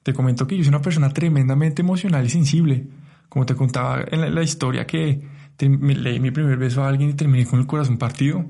Te 0.03 0.13
comento 0.13 0.47
que 0.47 0.57
yo 0.57 0.63
soy 0.63 0.69
una 0.69 0.81
persona 0.81 1.09
tremendamente 1.09 1.83
emocional 1.83 2.25
y 2.25 2.29
sensible. 2.29 2.87
Como 3.29 3.45
te 3.45 3.55
contaba 3.55 4.03
en 4.09 4.33
la, 4.33 4.43
historia 4.43 4.87
que 4.87 5.21
leí 5.59 6.19
mi 6.19 6.31
primer 6.31 6.57
beso 6.57 6.83
a 6.83 6.89
alguien 6.89 7.11
y 7.11 7.13
terminé 7.13 7.45
con 7.45 7.59
el 7.59 7.67
corazón 7.67 7.97
partido 7.97 8.45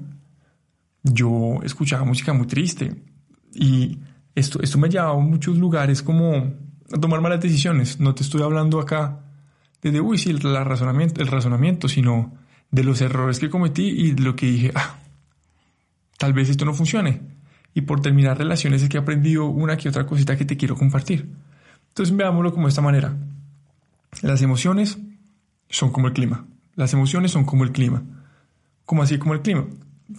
yo 1.04 1.60
escuchaba 1.64 2.06
música 2.06 2.34
muy 2.34 2.48
triste 2.48 2.96
y 3.54 4.00
esto, 4.36 4.62
esto 4.62 4.78
me 4.78 4.90
llevaba 4.90 5.14
a 5.14 5.18
muchos 5.18 5.58
lugares 5.58 6.02
como 6.02 6.54
a 6.94 7.00
tomar 7.00 7.22
malas 7.22 7.42
decisiones. 7.42 8.00
No 8.00 8.16
te 8.16 8.24
estoy 8.24 8.42
hablando 8.42 8.80
acá 8.80 9.20
de, 9.82 10.02
uy, 10.02 10.18
sí, 10.18 10.30
el, 10.30 10.42
razonamiento, 10.42 11.22
el 11.22 11.28
razonamiento, 11.28 11.88
sino 11.88 12.34
de 12.70 12.84
los 12.84 13.02
errores 13.02 13.40
que 13.40 13.50
cometí 13.50 13.84
y 13.84 14.16
lo 14.16 14.36
que 14.36 14.46
dije, 14.46 14.72
ah, 14.76 15.00
tal 16.18 16.34
vez 16.34 16.50
esto 16.50 16.66
no 16.66 16.74
funcione. 16.74 17.22
Y 17.74 17.82
por 17.82 18.02
terminar 18.02 18.38
relaciones 18.38 18.84
es 18.84 18.90
que 18.90 18.98
he 18.98 19.00
aprendido 19.00 19.46
una 19.46 19.78
que 19.78 19.90
otra 19.90 20.06
cosita 20.06 20.38
que 20.38 20.46
te 20.46 20.58
quiero 20.58 20.76
compartir. 20.76 21.30
Entonces 21.88 22.16
veámoslo 22.16 22.52
como 22.52 22.68
de 22.68 22.70
esta 22.70 22.82
manera. 22.82 23.16
Las 24.22 24.42
emociones 24.42 25.00
son 25.70 25.92
como 25.92 26.08
el 26.08 26.14
clima. 26.14 26.46
Las 26.76 26.94
emociones 26.94 27.32
son 27.32 27.46
como 27.46 27.64
el 27.64 27.72
clima. 27.72 28.04
Como 28.86 29.04
así 29.04 29.18
como 29.18 29.34
el 29.34 29.42
clima 29.42 29.68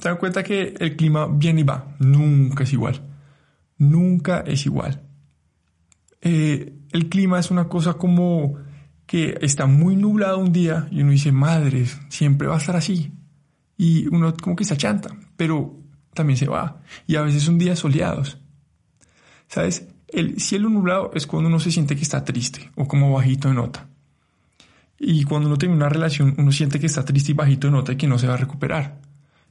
te 0.00 0.09
das 0.09 0.19
cuenta 0.19 0.42
que 0.42 0.75
el 0.78 0.97
clima 0.97 1.26
viene 1.26 1.61
y 1.61 1.64
va, 1.64 1.95
nunca 1.99 2.64
es 2.64 2.73
igual, 2.73 3.00
nunca 3.78 4.40
es 4.40 4.64
igual. 4.66 5.02
Eh, 6.21 6.73
el 6.92 7.09
clima 7.09 7.38
es 7.38 7.50
una 7.50 7.69
cosa 7.69 7.95
como 7.95 8.54
que 9.12 9.37
está 9.42 9.66
muy 9.66 9.95
nublado 9.95 10.38
un 10.38 10.54
día 10.54 10.88
y 10.90 11.02
uno 11.02 11.11
dice, 11.11 11.33
madres, 11.33 12.00
siempre 12.09 12.49
va 12.49 12.54
a 12.54 12.59
estar 12.59 12.76
así. 12.76 13.12
Y 13.76 14.07
uno 14.07 14.35
como 14.35 14.57
que 14.57 14.64
se 14.64 14.73
achanta, 14.73 15.14
pero 15.37 15.78
también 16.14 16.38
se 16.38 16.47
va. 16.47 16.81
Y 17.07 17.16
a 17.16 17.21
veces 17.21 17.42
son 17.42 17.59
días 17.59 17.81
soleados. 17.81 18.38
¿Sabes? 19.49 19.87
El 20.09 20.40
cielo 20.40 20.71
nublado 20.71 21.11
es 21.12 21.26
cuando 21.26 21.50
uno 21.50 21.61
se 21.61 21.71
siente 21.71 21.95
que 21.95 22.00
está 22.00 22.25
triste 22.25 22.71
o 22.75 22.88
como 22.88 23.12
bajito 23.12 23.49
de 23.49 23.54
nota. 23.54 23.87
Y 24.99 25.25
cuando 25.25 25.49
uno 25.49 25.59
tiene 25.59 25.75
una 25.75 25.90
relación, 25.90 26.35
uno 26.38 26.50
siente 26.50 26.81
que 26.81 26.87
está 26.87 27.04
triste 27.04 27.33
y 27.33 27.35
bajito 27.35 27.66
de 27.66 27.73
nota 27.73 27.92
y 27.92 27.97
que 27.97 28.07
no 28.07 28.19
se 28.19 28.28
va 28.28 28.33
a 28.33 28.38
recuperar 28.38 28.99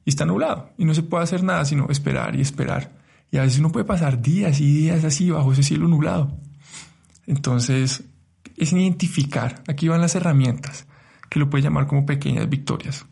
y 0.03 0.09
está 0.09 0.25
nublado 0.25 0.71
y 0.79 0.85
no 0.85 0.95
se 0.95 1.03
puede 1.03 1.23
hacer 1.23 1.43
nada 1.43 1.65
sino 1.65 1.87
esperar 1.91 2.35
y 2.35 2.41
esperar. 2.41 2.93
Y 3.29 3.37
a 3.37 3.43
veces 3.43 3.59
uno 3.59 3.71
puede 3.71 3.85
pasar 3.85 4.23
días 4.23 4.59
y 4.59 4.73
días 4.73 5.03
así 5.03 5.29
bajo 5.29 5.53
ese 5.53 5.61
cielo 5.61 5.87
nublado. 5.87 6.35
Entonces, 7.27 8.05
es 8.63 8.73
identificar, 8.73 9.63
aquí 9.67 9.87
van 9.87 10.01
las 10.01 10.15
herramientas, 10.15 10.87
que 11.29 11.39
lo 11.39 11.49
puedes 11.49 11.63
llamar 11.63 11.87
como 11.87 12.05
pequeñas 12.05 12.49
victorias. 12.49 13.05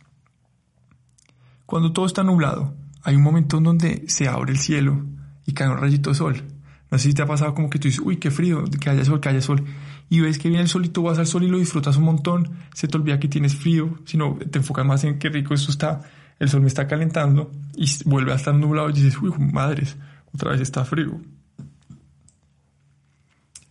Cuando 1.65 1.91
todo 1.91 2.05
está 2.05 2.23
nublado, 2.23 2.75
hay 3.03 3.15
un 3.15 3.21
momento 3.21 3.57
en 3.57 3.63
donde 3.63 4.03
se 4.07 4.27
abre 4.27 4.51
el 4.51 4.59
cielo 4.59 5.05
y 5.45 5.53
cae 5.53 5.69
un 5.69 5.77
rayito 5.77 6.09
de 6.09 6.15
sol. 6.15 6.43
No 6.91 6.97
sé 6.97 7.09
si 7.09 7.13
te 7.13 7.21
ha 7.21 7.27
pasado 7.27 7.53
como 7.53 7.69
que 7.69 7.77
tú 7.77 7.87
dices, 7.87 8.01
uy, 8.03 8.17
qué 8.17 8.31
frío, 8.31 8.63
que 8.65 8.89
haya 8.89 9.05
sol, 9.05 9.19
que 9.19 9.29
haya 9.29 9.41
sol. 9.41 9.63
Y 10.09 10.21
ves 10.21 10.39
que 10.39 10.49
viene 10.49 10.63
el 10.63 10.69
sol 10.69 10.85
y 10.85 10.89
tú 10.89 11.03
vas 11.03 11.19
al 11.19 11.27
sol 11.27 11.43
y 11.43 11.47
lo 11.47 11.59
disfrutas 11.59 11.97
un 11.97 12.05
montón. 12.05 12.49
Se 12.73 12.87
te 12.87 12.97
olvida 12.97 13.19
que 13.19 13.27
tienes 13.27 13.55
frío, 13.55 13.99
sino 14.05 14.37
te 14.49 14.57
enfocas 14.57 14.85
más 14.85 15.03
en 15.03 15.19
qué 15.19 15.29
rico 15.29 15.53
esto 15.53 15.71
está 15.71 16.01
el 16.39 16.49
sol 16.49 16.61
me 16.61 16.67
está 16.67 16.87
calentando 16.87 17.51
y 17.75 17.85
vuelve 18.05 18.31
a 18.31 18.35
estar 18.35 18.55
nublado 18.55 18.89
y 18.89 18.93
dices, 18.93 19.21
uy, 19.21 19.31
madres, 19.37 19.97
otra 20.33 20.51
vez 20.51 20.61
está 20.61 20.85
frío. 20.85 21.19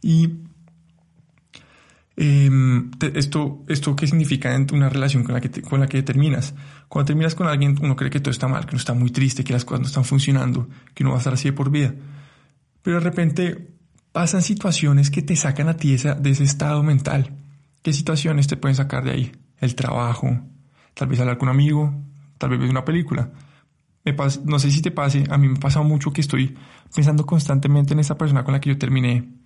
Y 0.02 0.34
em, 2.18 2.90
esto, 3.14 3.64
esto 3.68 3.94
qué 3.94 4.06
significa 4.06 4.54
en 4.54 4.66
una 4.72 4.88
relación 4.88 5.22
con 5.22 5.34
la, 5.34 5.40
que 5.40 5.62
con 5.62 5.80
la 5.80 5.86
que 5.86 6.02
terminas. 6.02 6.54
Cuando 6.88 7.06
terminas 7.06 7.34
con 7.34 7.46
alguien, 7.46 7.78
uno 7.80 7.94
cree 7.94 8.10
que 8.10 8.20
todo 8.20 8.32
está 8.32 8.48
mal, 8.48 8.66
que 8.66 8.70
uno 8.70 8.78
está 8.78 8.92
muy 8.92 9.10
triste, 9.10 9.44
que 9.44 9.52
las 9.52 9.64
cosas 9.64 9.80
no 9.80 9.86
están 9.86 10.04
funcionando, 10.04 10.68
que 10.94 11.04
uno 11.04 11.12
va 11.12 11.16
a 11.16 11.18
estar 11.18 11.32
así 11.32 11.48
de 11.48 11.52
por 11.52 11.70
vida. 11.70 11.94
Pero 12.82 12.98
de 12.98 13.04
repente 13.04 13.68
pasan 14.12 14.42
situaciones 14.42 15.10
que 15.10 15.22
te 15.22 15.36
sacan 15.36 15.68
a 15.68 15.74
ti 15.74 15.96
de 15.96 16.30
ese 16.30 16.44
estado 16.44 16.82
mental. 16.82 17.36
¿Qué 17.82 17.92
situaciones 17.92 18.48
te 18.48 18.56
pueden 18.56 18.74
sacar 18.74 19.04
de 19.04 19.12
ahí? 19.12 19.32
El 19.60 19.74
trabajo, 19.74 20.40
tal 20.94 21.08
vez 21.08 21.20
hablar 21.20 21.38
con 21.38 21.48
un 21.48 21.54
amigo, 21.54 21.94
tal 22.36 22.50
vez 22.50 22.58
ves 22.58 22.70
una 22.70 22.84
película. 22.84 23.30
Me 24.04 24.16
no 24.44 24.58
sé 24.58 24.70
si 24.70 24.82
te 24.82 24.90
pase, 24.90 25.24
a 25.30 25.38
mí 25.38 25.48
me 25.48 25.56
ha 25.56 25.60
pasado 25.60 25.84
mucho 25.84 26.12
que 26.12 26.20
estoy 26.20 26.56
pensando 26.94 27.26
constantemente 27.26 27.92
en 27.92 28.00
esa 28.00 28.16
persona 28.16 28.42
con 28.42 28.54
la 28.54 28.60
que 28.60 28.70
yo 28.70 28.78
terminé 28.78 29.37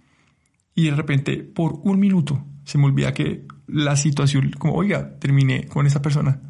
y 0.75 0.87
de 0.87 0.97
repente 0.97 1.39
por 1.39 1.81
un 1.85 1.99
minuto 1.99 2.45
se 2.65 2.79
me 2.79 2.87
olvida 2.87 3.13
que 3.13 3.47
la 3.67 3.97
situación, 3.97 4.53
como 4.59 4.75
oiga, 4.75 5.19
terminé 5.19 5.67
con 5.67 5.87
esa 5.87 6.03
persona. 6.03 6.41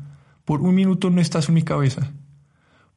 Por 0.44 0.60
un 0.60 0.74
minuto 0.74 1.10
no 1.10 1.20
estás 1.20 1.48
en 1.48 1.54
mi 1.54 1.62
cabeza. 1.62 2.12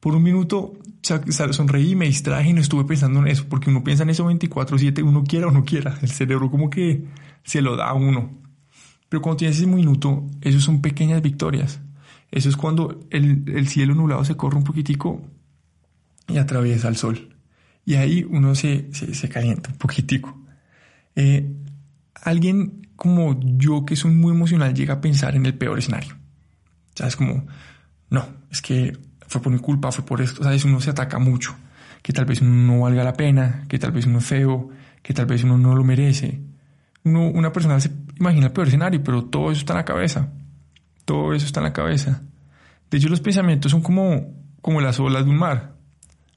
Por 0.00 0.14
un 0.14 0.22
minuto 0.22 0.74
sonreí, 1.02 1.94
me 1.94 2.06
distraje 2.06 2.50
y 2.50 2.52
no 2.52 2.60
estuve 2.60 2.84
pensando 2.84 3.20
en 3.20 3.28
eso, 3.28 3.46
porque 3.48 3.70
uno 3.70 3.84
piensa 3.84 4.02
en 4.02 4.10
eso 4.10 4.26
24/7, 4.26 5.02
uno 5.02 5.24
quiera 5.24 5.48
o 5.48 5.50
no 5.50 5.64
quiera. 5.64 5.98
El 6.02 6.10
cerebro 6.10 6.50
como 6.50 6.70
que 6.70 7.04
se 7.44 7.62
lo 7.62 7.76
da 7.76 7.88
a 7.88 7.94
uno. 7.94 8.30
Pero 9.08 9.22
cuando 9.22 9.38
tienes 9.38 9.58
ese 9.58 9.66
minuto, 9.66 10.24
eso 10.40 10.60
son 10.60 10.82
pequeñas 10.82 11.22
victorias. 11.22 11.80
Eso 12.30 12.48
es 12.48 12.56
cuando 12.56 13.06
el, 13.10 13.68
cielo 13.68 13.94
nublado 13.94 14.24
se 14.24 14.36
corre 14.36 14.56
un 14.56 14.64
poquitico 14.64 15.22
y 16.28 16.38
atraviesa 16.38 16.88
el 16.88 16.96
sol. 16.96 17.36
Y 17.84 17.94
ahí 17.94 18.26
uno 18.28 18.54
se, 18.56 18.92
se, 18.92 19.28
calienta 19.28 19.70
un 19.70 19.78
poquitico. 19.78 20.36
Eh, 21.16 21.52
alguien 22.14 22.88
como 22.96 23.38
yo, 23.40 23.84
que 23.84 23.96
soy 23.96 24.12
muy 24.12 24.32
emocional, 24.32 24.74
llega 24.74 24.94
a 24.94 25.00
pensar 25.00 25.36
en 25.36 25.46
el 25.46 25.54
peor 25.54 25.78
escenario. 25.78 26.14
O 26.14 26.96
sea, 26.96 27.08
es 27.08 27.16
como, 27.16 27.46
no, 28.10 28.26
es 28.50 28.62
que 28.62 28.96
fue 29.26 29.42
por 29.42 29.52
mi 29.52 29.58
culpa, 29.58 29.92
fue 29.92 30.04
por 30.04 30.20
esto. 30.20 30.42
¿Sabes? 30.42 30.64
Uno 30.64 30.80
se 30.80 30.90
ataca 30.90 31.18
mucho. 31.18 31.56
Que 32.02 32.12
tal 32.12 32.24
vez 32.24 32.40
uno 32.40 32.54
no 32.54 32.80
valga 32.82 33.04
la 33.04 33.14
pena, 33.14 33.64
que 33.68 33.78
tal 33.78 33.92
vez 33.92 34.06
uno 34.06 34.18
es 34.18 34.24
feo, 34.24 34.70
que 35.02 35.12
tal 35.12 35.26
vez 35.26 35.44
uno 35.44 35.58
no 35.58 35.74
lo 35.74 35.84
merece. 35.84 36.40
Una 37.04 37.52
persona 37.52 37.78
se 37.80 37.90
imagina 38.18 38.46
el 38.46 38.52
peor 38.52 38.68
escenario, 38.68 39.02
pero 39.02 39.24
todo 39.24 39.50
eso 39.50 39.60
está 39.60 39.74
en 39.74 39.78
la 39.78 39.84
cabeza. 39.84 40.32
Todo 41.04 41.34
eso 41.34 41.46
está 41.46 41.60
en 41.60 41.64
la 41.64 41.72
cabeza. 41.72 42.22
De 42.90 42.98
hecho, 42.98 43.08
los 43.08 43.20
pensamientos 43.20 43.70
son 43.70 43.82
como, 43.82 44.34
como 44.60 44.80
las 44.80 44.98
olas 45.00 45.24
de 45.24 45.30
un 45.30 45.38
mar. 45.38 45.76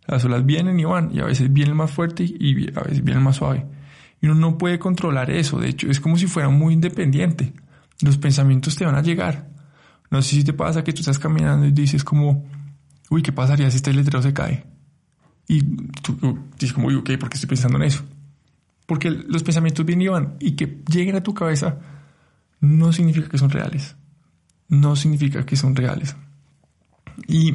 Las 0.07 0.25
olas 0.25 0.45
vienen 0.45 0.79
y 0.79 0.85
van, 0.85 1.11
y 1.13 1.19
a 1.19 1.25
veces 1.25 1.51
vienen 1.53 1.75
más 1.75 1.91
fuerte 1.91 2.23
y 2.23 2.67
a 2.75 2.81
veces 2.81 3.03
vienen 3.03 3.23
más 3.23 3.37
suave. 3.37 3.65
Y 4.21 4.27
uno 4.27 4.35
no 4.35 4.57
puede 4.57 4.79
controlar 4.79 5.29
eso. 5.29 5.59
De 5.59 5.69
hecho, 5.69 5.89
es 5.89 5.99
como 5.99 6.17
si 6.17 6.27
fuera 6.27 6.49
muy 6.49 6.73
independiente. 6.73 7.53
Los 8.01 8.17
pensamientos 8.17 8.75
te 8.75 8.85
van 8.85 8.95
a 8.95 9.01
llegar. 9.01 9.49
No 10.11 10.21
sé 10.21 10.35
si 10.35 10.43
te 10.43 10.53
pasa 10.53 10.83
que 10.83 10.93
tú 10.93 10.99
estás 10.99 11.19
caminando 11.19 11.65
y 11.65 11.71
dices 11.71 12.03
como, 12.03 12.45
uy, 13.09 13.21
¿qué 13.21 13.31
pasaría 13.31 13.69
si 13.69 13.77
este 13.77 13.93
letrero 13.93 14.21
se 14.21 14.33
cae? 14.33 14.65
Y 15.47 15.61
tú, 16.01 16.39
dices 16.57 16.73
como, 16.73 16.87
uy, 16.87 16.95
ok, 16.95 17.11
¿por 17.19 17.29
qué 17.29 17.35
estoy 17.35 17.49
pensando 17.49 17.77
en 17.77 17.83
eso? 17.83 18.03
Porque 18.85 19.09
los 19.09 19.43
pensamientos 19.43 19.85
vienen 19.85 20.05
y 20.05 20.09
van. 20.09 20.35
Y 20.39 20.51
que 20.51 20.81
lleguen 20.91 21.15
a 21.15 21.23
tu 21.23 21.33
cabeza 21.33 21.79
no 22.59 22.91
significa 22.91 23.29
que 23.29 23.37
son 23.37 23.49
reales 23.49 23.95
no 24.69 24.95
significa 24.95 25.45
que 25.45 25.55
son 25.55 25.75
reales. 25.75 26.15
Y 27.27 27.53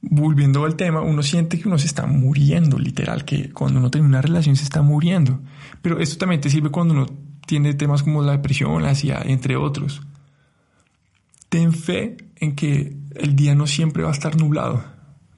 volviendo 0.00 0.64
al 0.64 0.76
tema, 0.76 1.00
uno 1.00 1.22
siente 1.22 1.58
que 1.58 1.68
uno 1.68 1.78
se 1.78 1.86
está 1.86 2.06
muriendo, 2.06 2.78
literal, 2.78 3.24
que 3.24 3.50
cuando 3.50 3.80
uno 3.80 3.90
tiene 3.90 4.06
una 4.06 4.22
relación 4.22 4.56
se 4.56 4.64
está 4.64 4.82
muriendo. 4.82 5.40
Pero 5.82 5.98
esto 5.98 6.18
también 6.18 6.40
te 6.40 6.50
sirve 6.50 6.70
cuando 6.70 6.94
uno 6.94 7.06
tiene 7.46 7.74
temas 7.74 8.02
como 8.02 8.22
la 8.22 8.32
depresión, 8.32 8.82
la 8.82 8.90
ansiedad, 8.90 9.22
entre 9.26 9.56
otros. 9.56 10.02
Ten 11.48 11.72
fe 11.72 12.16
en 12.36 12.54
que 12.54 12.96
el 13.14 13.34
día 13.34 13.54
no 13.54 13.66
siempre 13.66 14.02
va 14.02 14.10
a 14.10 14.12
estar 14.12 14.36
nublado. 14.36 14.84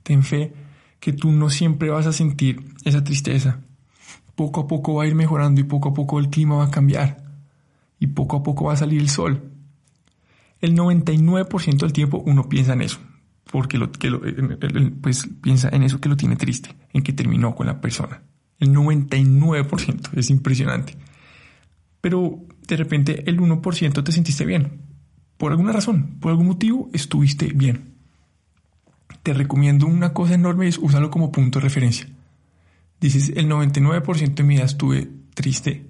ten 0.03 0.23
fe 0.23 0.53
que 0.99 1.13
tú 1.13 1.33
no 1.33 1.49
siempre 1.49 1.89
vas 1.89 2.07
a 2.07 2.13
sentir 2.13 2.75
esa 2.85 3.03
tristeza. 3.03 3.61
Poco 4.35 4.63
a 4.63 4.67
poco 4.67 4.95
va 4.95 5.05
a 5.05 5.07
ir 5.07 5.15
mejorando 5.15 5.61
y 5.61 5.65
poco 5.65 5.91
a 5.91 5.95
poco 5.95 6.19
el 6.19 6.29
clima 6.29 6.57
va 6.57 6.65
a 6.65 6.71
cambiar 6.71 7.23
y 7.99 8.09
poco 8.09 8.37
a 8.37 8.43
poco 8.43 8.65
va 8.67 8.73
a 8.73 8.77
salir 8.77 9.01
el 9.01 9.09
sol. 9.09 9.51
El 10.61 10.77
99% 10.77 11.79
del 11.79 11.93
tiempo 11.93 12.23
uno 12.27 12.49
piensa 12.49 12.73
en 12.75 12.83
eso, 12.83 12.99
porque 13.51 13.79
lo, 13.79 13.91
que 13.91 14.11
pues 15.01 15.29
piensa 15.43 15.69
en 15.73 15.83
eso 15.83 16.01
que 16.01 16.09
lo 16.09 16.17
tiene 16.17 16.37
triste, 16.37 16.75
en 16.93 17.03
que 17.03 17.13
terminó 17.13 17.55
con 17.55 17.67
la 17.67 17.81
persona. 17.81 18.23
El 18.59 18.73
99% 18.75 20.11
es 20.17 20.31
impresionante. 20.31 20.97
Pero 22.01 22.45
de 22.67 22.77
repente 22.77 23.29
el 23.29 23.41
1% 23.41 24.05
te 24.05 24.13
sentiste 24.13 24.45
bien. 24.45 24.83
Por 25.37 25.53
alguna 25.53 25.73
razón, 25.73 26.19
por 26.21 26.31
algún 26.31 26.47
motivo 26.47 26.91
estuviste 26.93 27.47
bien. 27.55 27.95
Te 29.23 29.35
recomiendo 29.35 29.87
una 29.87 30.13
cosa 30.13 30.35
enorme 30.35 30.69
es 30.69 30.79
usarlo 30.79 31.11
como 31.11 31.33
punto 31.33 31.59
de 31.59 31.65
referencia. 31.65 32.07
Dices, 33.01 33.33
el 33.35 33.49
99% 33.49 34.35
de 34.35 34.43
mi 34.43 34.55
vida 34.55 34.65
estuve 34.65 35.11
triste, 35.35 35.87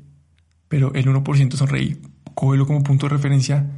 pero 0.69 0.95
el 0.95 1.07
1% 1.07 1.55
sonreí. 1.57 2.01
Cógelo 2.35 2.67
como 2.67 2.83
punto 2.83 3.07
de 3.07 3.17
referencia 3.17 3.69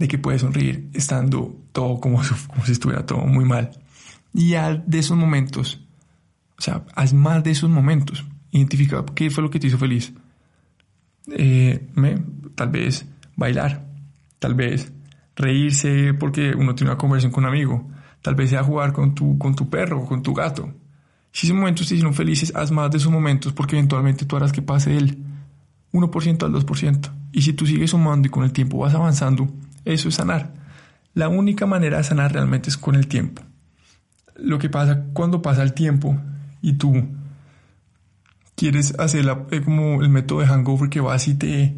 de 0.00 0.08
que 0.08 0.16
puedes 0.16 0.40
sonreír 0.40 0.88
estando 0.94 1.54
todo 1.72 2.00
como, 2.00 2.24
si 2.24 2.72
estuviera 2.72 3.06
todo 3.06 3.20
muy 3.20 3.44
mal. 3.44 3.70
Y 4.32 4.54
haz 4.54 4.80
de 4.86 4.98
esos 4.98 5.16
momentos, 5.16 5.80
o 6.58 6.62
sea, 6.62 6.84
haz 6.94 7.12
más 7.12 7.44
de 7.44 7.50
esos 7.52 7.70
momentos. 7.70 8.24
Identifica 8.50 9.04
qué 9.14 9.30
fue 9.30 9.44
lo 9.44 9.50
que 9.50 9.60
te 9.60 9.68
hizo 9.68 9.78
feliz. 9.78 10.12
Eh, 11.28 11.86
tal 12.54 12.70
vez 12.70 13.06
bailar, 13.36 13.86
tal 14.38 14.54
vez 14.54 14.90
reírse 15.36 16.14
porque 16.14 16.54
uno 16.54 16.74
tiene 16.74 16.90
una 16.90 16.98
conversación 16.98 17.32
con 17.32 17.44
un 17.44 17.50
amigo, 17.50 17.88
tal 18.22 18.34
vez 18.34 18.50
sea 18.50 18.64
jugar 18.64 18.92
con 18.92 19.14
tu, 19.14 19.38
con 19.38 19.54
tu 19.54 19.68
perro 19.68 20.00
o 20.00 20.06
con 20.06 20.22
tu 20.22 20.32
gato. 20.32 20.72
Si 21.32 21.46
esos 21.46 21.56
momentos 21.56 21.86
te 21.86 21.94
hicieron 21.94 22.14
felices, 22.14 22.52
haz 22.56 22.70
más 22.70 22.90
de 22.90 22.96
esos 22.96 23.12
momentos 23.12 23.52
porque 23.52 23.76
eventualmente 23.76 24.24
tú 24.24 24.36
harás 24.36 24.52
que 24.52 24.62
pase 24.62 24.96
el 24.96 25.18
1% 25.92 26.42
al 26.42 26.52
2%. 26.52 27.12
Y 27.32 27.42
si 27.42 27.52
tú 27.52 27.66
sigues 27.66 27.90
sumando 27.90 28.26
y 28.26 28.30
con 28.30 28.44
el 28.44 28.52
tiempo 28.52 28.78
vas 28.78 28.94
avanzando, 28.94 29.48
eso 29.92 30.08
es 30.08 30.16
sanar. 30.16 30.54
La 31.14 31.28
única 31.28 31.66
manera 31.66 31.98
de 31.98 32.04
sanar 32.04 32.32
realmente 32.32 32.68
es 32.70 32.76
con 32.76 32.94
el 32.94 33.06
tiempo. 33.06 33.42
Lo 34.36 34.58
que 34.58 34.70
pasa 34.70 35.04
cuando 35.12 35.42
pasa 35.42 35.62
el 35.62 35.74
tiempo 35.74 36.18
y 36.62 36.74
tú 36.74 37.08
quieres 38.54 38.94
hacer 38.98 39.26
eh, 39.50 39.62
como 39.62 40.02
el 40.02 40.08
método 40.08 40.40
de 40.40 40.46
hangover 40.46 40.90
que 40.90 41.00
vas 41.00 41.28
y 41.28 41.34
te, 41.34 41.76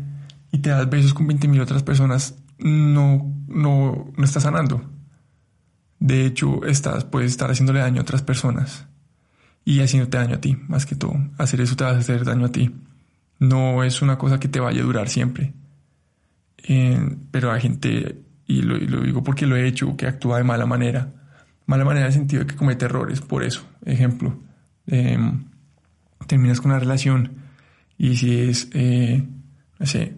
y 0.50 0.58
te 0.58 0.70
das 0.70 0.88
besos 0.90 1.14
con 1.14 1.28
20.000 1.28 1.60
otras 1.62 1.82
personas, 1.82 2.36
no, 2.58 3.32
no, 3.48 4.12
no 4.16 4.24
estás 4.24 4.42
sanando. 4.42 4.84
De 5.98 6.26
hecho, 6.26 6.64
estás, 6.64 7.04
puedes 7.04 7.30
estar 7.30 7.50
haciéndole 7.50 7.80
daño 7.80 8.00
a 8.00 8.02
otras 8.02 8.22
personas 8.22 8.86
y 9.64 9.80
haciéndote 9.80 10.18
daño 10.18 10.34
a 10.34 10.40
ti, 10.40 10.56
más 10.68 10.84
que 10.84 10.96
todo. 10.96 11.14
Hacer 11.38 11.60
eso 11.60 11.76
te 11.76 11.84
va 11.84 11.90
a 11.90 11.98
hacer 11.98 12.24
daño 12.24 12.46
a 12.46 12.52
ti. 12.52 12.74
No 13.38 13.84
es 13.84 14.02
una 14.02 14.18
cosa 14.18 14.40
que 14.40 14.48
te 14.48 14.60
vaya 14.60 14.80
a 14.82 14.84
durar 14.84 15.08
siempre. 15.08 15.52
Eh, 16.62 17.16
pero 17.30 17.52
hay 17.52 17.60
gente, 17.60 18.22
y 18.46 18.62
lo, 18.62 18.78
digo 18.78 19.22
porque 19.22 19.46
lo 19.46 19.56
he 19.56 19.66
hecho, 19.66 19.96
que 19.96 20.06
actúa 20.06 20.38
de 20.38 20.44
mala 20.44 20.66
manera. 20.66 21.08
Mala 21.66 21.84
manera 21.84 22.06
en 22.06 22.12
el 22.12 22.12
sentido 22.12 22.40
de 22.40 22.48
que 22.48 22.56
comete 22.56 22.84
errores, 22.84 23.20
por 23.20 23.42
eso. 23.44 23.66
Ejemplo, 23.84 24.38
em, 24.86 25.44
terminas 26.26 26.60
con 26.60 26.70
una 26.70 26.80
relación 26.80 27.42
y 27.98 28.16
si 28.16 28.40
es, 28.40 28.68
eh, 28.72 29.22
no 29.78 29.86
sé, 29.86 30.16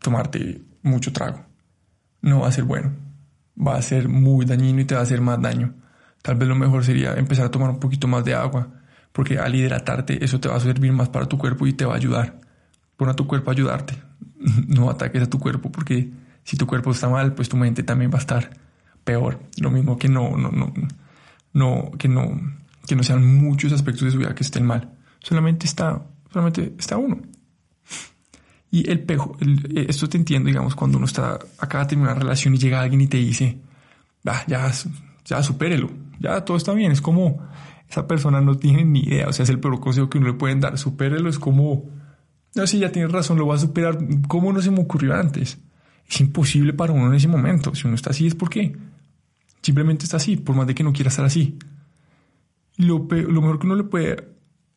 tomarte 0.00 0.62
mucho 0.82 1.12
trago, 1.12 1.44
no 2.22 2.40
va 2.40 2.48
a 2.48 2.52
ser 2.52 2.64
bueno. 2.64 2.92
Va 3.56 3.76
a 3.76 3.82
ser 3.82 4.08
muy 4.08 4.46
dañino 4.46 4.80
y 4.80 4.84
te 4.84 4.94
va 4.94 5.00
a 5.00 5.04
hacer 5.04 5.20
más 5.20 5.40
daño. 5.40 5.74
Tal 6.22 6.36
vez 6.36 6.48
lo 6.48 6.54
mejor 6.54 6.84
sería 6.84 7.14
empezar 7.14 7.46
a 7.46 7.50
tomar 7.50 7.70
un 7.70 7.80
poquito 7.80 8.08
más 8.08 8.24
de 8.24 8.34
agua, 8.34 8.68
porque 9.12 9.38
al 9.38 9.54
hidratarte 9.54 10.24
eso 10.24 10.40
te 10.40 10.48
va 10.48 10.56
a 10.56 10.60
servir 10.60 10.92
más 10.92 11.08
para 11.08 11.26
tu 11.26 11.38
cuerpo 11.38 11.66
y 11.66 11.72
te 11.72 11.84
va 11.84 11.94
a 11.94 11.96
ayudar. 11.96 12.40
Pon 12.96 13.08
a 13.08 13.14
tu 13.14 13.26
cuerpo 13.26 13.50
a 13.50 13.54
ayudarte, 13.54 13.94
no 14.66 14.90
ataques 14.90 15.22
a 15.22 15.30
tu 15.30 15.38
cuerpo 15.38 15.70
porque 15.70 16.10
si 16.44 16.56
tu 16.56 16.66
cuerpo 16.66 16.90
está 16.90 17.08
mal, 17.08 17.34
pues 17.34 17.48
tu 17.48 17.56
mente 17.56 17.82
también 17.82 18.10
va 18.10 18.16
a 18.16 18.20
estar 18.20 18.50
peor. 19.04 19.40
Lo 19.58 19.70
mismo 19.70 19.98
que 19.98 20.08
no, 20.08 20.36
no, 20.36 20.50
no, 20.50 20.72
no, 21.52 21.90
que 21.98 22.08
no, 22.08 22.40
que 22.86 22.96
no 22.96 23.02
sean 23.02 23.24
muchos 23.36 23.72
aspectos 23.72 24.04
de 24.04 24.10
su 24.10 24.18
vida 24.18 24.34
que 24.34 24.42
estén 24.42 24.66
mal. 24.66 24.90
Solamente 25.20 25.66
está, 25.66 26.02
solamente 26.32 26.74
está 26.78 26.96
uno. 26.96 27.20
Y 28.70 28.88
el 28.88 29.00
pejo, 29.00 29.36
eh, 29.40 29.86
esto 29.88 30.08
te 30.08 30.16
entiendo, 30.16 30.46
digamos, 30.46 30.74
cuando 30.74 30.98
uno 30.98 31.06
está, 31.06 31.38
acaba 31.58 31.84
de 31.84 31.90
tener 31.90 32.04
una 32.04 32.14
relación 32.14 32.54
y 32.54 32.58
llega 32.58 32.80
alguien 32.80 33.00
y 33.00 33.08
te 33.08 33.18
dice, 33.18 33.58
ah, 34.26 34.44
ya, 34.46 34.70
ya 35.24 35.42
supérelo, 35.42 35.90
ya 36.20 36.44
todo 36.44 36.56
está 36.56 36.72
bien. 36.72 36.92
Es 36.92 37.00
como, 37.00 37.48
esa 37.88 38.06
persona 38.06 38.40
no 38.40 38.56
tiene 38.56 38.84
ni 38.84 39.00
idea, 39.00 39.28
o 39.28 39.32
sea, 39.32 39.42
es 39.42 39.50
el 39.50 39.58
peor 39.58 39.80
consejo 39.80 40.08
que 40.08 40.18
uno 40.18 40.28
le 40.28 40.34
pueden 40.34 40.60
dar. 40.60 40.78
Supérelo 40.78 41.28
es 41.28 41.40
como, 41.40 41.90
no, 42.54 42.66
sí, 42.66 42.78
ya 42.78 42.90
tienes 42.90 43.12
razón, 43.12 43.38
lo 43.38 43.46
va 43.46 43.54
a 43.54 43.58
superar. 43.58 43.98
¿Cómo 44.26 44.52
no 44.52 44.60
se 44.60 44.70
me 44.70 44.80
ocurrió 44.80 45.14
antes? 45.14 45.58
Es 46.08 46.20
imposible 46.20 46.72
para 46.72 46.92
uno 46.92 47.06
en 47.06 47.14
ese 47.14 47.28
momento. 47.28 47.74
Si 47.74 47.86
uno 47.86 47.94
está 47.94 48.10
así 48.10 48.26
es 48.26 48.34
porque 48.34 48.76
simplemente 49.62 50.04
está 50.04 50.16
así, 50.16 50.36
por 50.36 50.56
más 50.56 50.66
de 50.66 50.74
que 50.74 50.82
no 50.82 50.92
quiera 50.92 51.10
estar 51.10 51.24
así. 51.24 51.58
Lo, 52.76 53.06
lo 53.08 53.40
mejor 53.40 53.58
que 53.58 53.66
uno 53.66 53.76
le 53.76 53.84
puede 53.84 54.28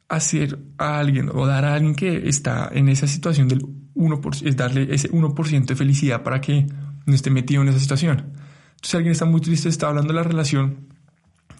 hacer 0.07 0.59
a 0.77 0.99
alguien 0.99 1.29
o 1.33 1.47
dar 1.47 1.65
a 1.65 1.73
alguien 1.73 1.95
que 1.95 2.27
está 2.29 2.69
en 2.71 2.89
esa 2.89 3.07
situación 3.07 3.47
del 3.47 3.61
1% 3.95 4.45
es 4.45 4.55
darle 4.55 4.93
ese 4.93 5.09
1% 5.11 5.65
de 5.65 5.75
felicidad 5.75 6.21
para 6.21 6.41
que 6.41 6.67
no 7.05 7.15
esté 7.15 7.31
metido 7.31 7.63
en 7.63 7.69
esa 7.69 7.79
situación. 7.79 8.33
Entonces, 8.75 8.95
alguien 8.95 9.13
está 9.13 9.25
muy 9.25 9.41
triste, 9.41 9.69
está 9.69 9.87
hablando 9.87 10.13
de 10.13 10.19
la 10.19 10.23
relación, 10.23 10.89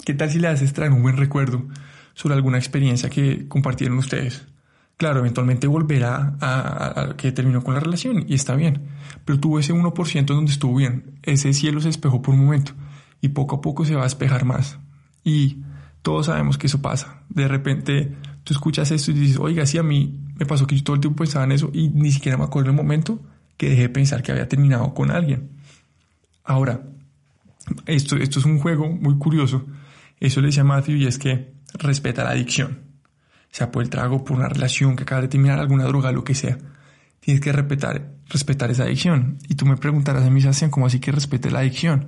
¿qué 0.06 0.14
tal 0.14 0.30
si 0.30 0.40
le 0.40 0.50
haces 0.50 0.74
traer 0.74 0.92
un 0.92 1.02
buen 1.02 1.18
recuerdo 1.18 1.68
sobre 2.14 2.36
alguna 2.36 2.58
experiencia 2.58 3.10
que 3.10 3.48
compartieron 3.48 3.98
ustedes? 3.98 4.46
Claro, 4.98 5.20
eventualmente 5.20 5.68
volverá 5.68 6.38
a, 6.40 7.16
que 7.18 7.32
terminó 7.32 7.64
con 7.64 7.74
la 7.74 7.80
relación 7.80 8.26
y 8.28 8.36
está 8.36 8.56
bien, 8.56 8.84
pero 9.26 9.40
tuvo 9.40 9.60
ese 9.60 9.74
1% 9.74 10.26
donde 10.26 10.52
estuvo 10.52 10.76
bien, 10.76 11.20
ese 11.24 11.54
cielo 11.54 11.82
se 11.82 11.88
despejó 11.88 12.22
por 12.22 12.36
un 12.36 12.46
momento 12.46 12.74
y 13.20 13.30
poco 13.30 13.58
a 13.58 13.62
poco 13.62 13.86
se 13.86 13.96
va 13.96 14.02
a 14.02 14.06
despejar 14.06 14.46
más. 14.46 14.78
Y 15.24 15.64
todos 16.02 16.28
sabemos 16.28 16.58
que 16.58 16.68
eso 16.68 16.82
pasa. 16.82 17.24
De 17.30 17.48
repente 17.48 18.16
tú 18.44 18.54
escuchas 18.54 18.92
esto 18.92 19.12
y 19.12 19.16
dices, 19.16 19.40
oiga, 19.40 19.66
sí, 19.66 19.78
a 19.78 19.84
mí 19.84 20.20
me 20.36 20.46
pasó 20.46 20.68
que 20.68 20.76
yo 20.76 20.84
todo 20.84 20.96
el 20.96 21.02
tiempo 21.02 21.24
pensaba 21.24 21.46
en 21.46 21.54
eso 21.54 21.70
y 21.74 21.90
ni 21.90 22.12
siquiera 22.12 22.38
me 22.38 22.44
acuerdo 22.44 22.70
el 22.70 22.76
momento 22.76 23.20
que 23.58 23.70
dejé 23.70 23.84
de 23.84 23.90
pensar 23.90 24.22
que 24.22 24.32
había 24.32 24.48
terminado 24.48 24.94
con 24.94 25.12
alguien. 25.12 25.50
Ahora, 26.44 26.84
esto, 27.86 28.18
esto 28.18 28.40
es 28.40 28.46
un 28.46 28.60
juego 28.60 28.90
muy 28.90 29.18
curioso. 29.18 29.66
Eso 30.20 30.42
le 30.42 30.48
decía 30.48 30.64
Matthew 30.64 30.98
y 30.98 31.08
es 31.08 31.18
que 31.18 31.54
respeta 31.80 32.24
la 32.24 32.32
adicción 32.32 32.93
sea 33.54 33.72
por 33.72 33.84
el 33.84 33.90
trago, 33.92 34.26
por 34.26 34.36
una 34.36 34.50
relación 34.50 34.96
que 34.96 35.04
acaba 35.04 35.22
de 35.22 35.28
terminar, 35.28 35.60
alguna 35.60 35.84
droga, 35.84 36.12
lo 36.12 36.24
que 36.24 36.34
sea. 36.34 36.58
Tienes 37.20 37.40
que 37.40 37.52
respetar, 37.52 38.12
respetar 38.28 38.72
esa 38.72 38.84
adicción. 38.84 39.38
Y 39.48 39.54
tú 39.54 39.68
me 39.68 39.78
preguntarás 39.78 40.24
a 40.24 40.32
mí, 40.32 40.42
Sebastián, 40.42 40.72
¿cómo 40.72 40.88
así 40.88 41.00
que 41.00 41.12
respete 41.12 41.52
la 41.52 41.60
adicción? 41.60 42.08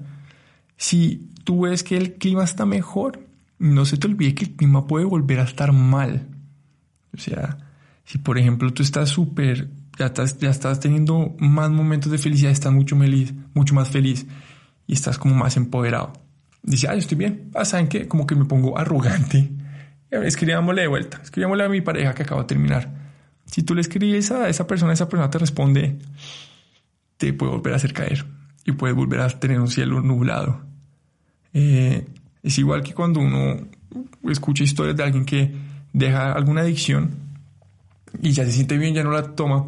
Si 0.76 1.30
tú 1.44 1.62
ves 1.62 1.84
que 1.84 1.98
el 1.98 2.16
clima 2.16 2.44
está 2.44 2.66
mejor, 2.66 3.28
no 3.60 3.86
se 3.86 3.98
te 3.98 4.08
olvide 4.08 4.34
que 4.34 4.46
el 4.46 4.56
clima 4.56 4.88
puede 4.88 5.06
volver 5.06 5.40
a 5.40 5.44
estar 5.44 5.72
mal. 5.72 6.28
O 7.14 7.20
sea, 7.20 7.60
si 8.06 8.18
por 8.18 8.40
ejemplo 8.40 8.74
tú 8.74 8.82
estás 8.82 9.10
súper, 9.10 9.70
ya 10.00 10.08
estás, 10.08 10.40
ya 10.40 10.50
estás 10.50 10.80
teniendo 10.80 11.36
más 11.38 11.70
momentos 11.70 12.12
de 12.12 12.18
felicidad, 12.18 12.52
estás 12.52 12.74
mucho, 12.74 12.98
feliz, 12.98 13.36
mucho 13.54 13.76
más 13.76 13.90
feliz 13.90 14.26
y 14.88 14.94
estás 14.94 15.20
como 15.20 15.36
más 15.36 15.58
empoderado. 15.58 16.12
Dice, 16.64 16.88
ah, 16.88 16.94
yo 16.94 17.00
estoy 17.02 17.20
bien. 17.20 17.52
Ah, 17.54 17.66
¿saben 17.66 17.88
qué? 17.88 18.08
Como 18.08 18.26
que 18.26 18.34
me 18.34 18.46
pongo 18.46 18.80
arrogante 18.80 19.52
escribámosle 20.24 20.82
de 20.82 20.88
vuelta, 20.88 21.20
escribámosle 21.24 21.64
a 21.64 21.70
mi 21.70 21.82
pareja 21.82 22.14
que 22.14 22.24
acabo 22.24 22.42
de 22.42 22.48
terminar. 22.48 22.90
Si 23.46 23.64
tú 23.64 23.76
le 23.76 23.82
escribes 23.82 24.32
a 24.32 24.50
esa 24.50 24.68
persona, 24.68 24.94
esa 24.94 25.08
persona 25.08 25.30
te 25.30 25.38
responde, 25.38 25.98
te 27.18 27.34
puede 27.34 27.52
volver 27.52 27.74
a 27.74 27.76
hacer 27.78 27.94
caer 27.94 28.26
y 28.66 28.72
puedes 28.72 28.96
volver 28.96 29.22
a 29.22 29.30
tener 29.30 29.60
un 29.60 29.68
cielo 29.68 30.02
nublado. 30.02 30.62
Eh, 31.54 32.06
es 32.44 32.58
igual 32.58 32.84
que 32.84 32.94
cuando 32.94 33.20
uno 33.20 33.68
escucha 34.30 34.64
historias 34.64 34.98
de 34.98 35.04
alguien 35.04 35.26
que 35.26 35.54
deja 35.94 36.34
alguna 36.34 36.62
adicción 36.62 37.12
y 38.22 38.32
ya 38.32 38.44
se 38.46 38.52
siente 38.52 38.78
bien, 38.78 38.94
ya 38.94 39.04
no 39.04 39.12
la 39.12 39.36
toma, 39.36 39.66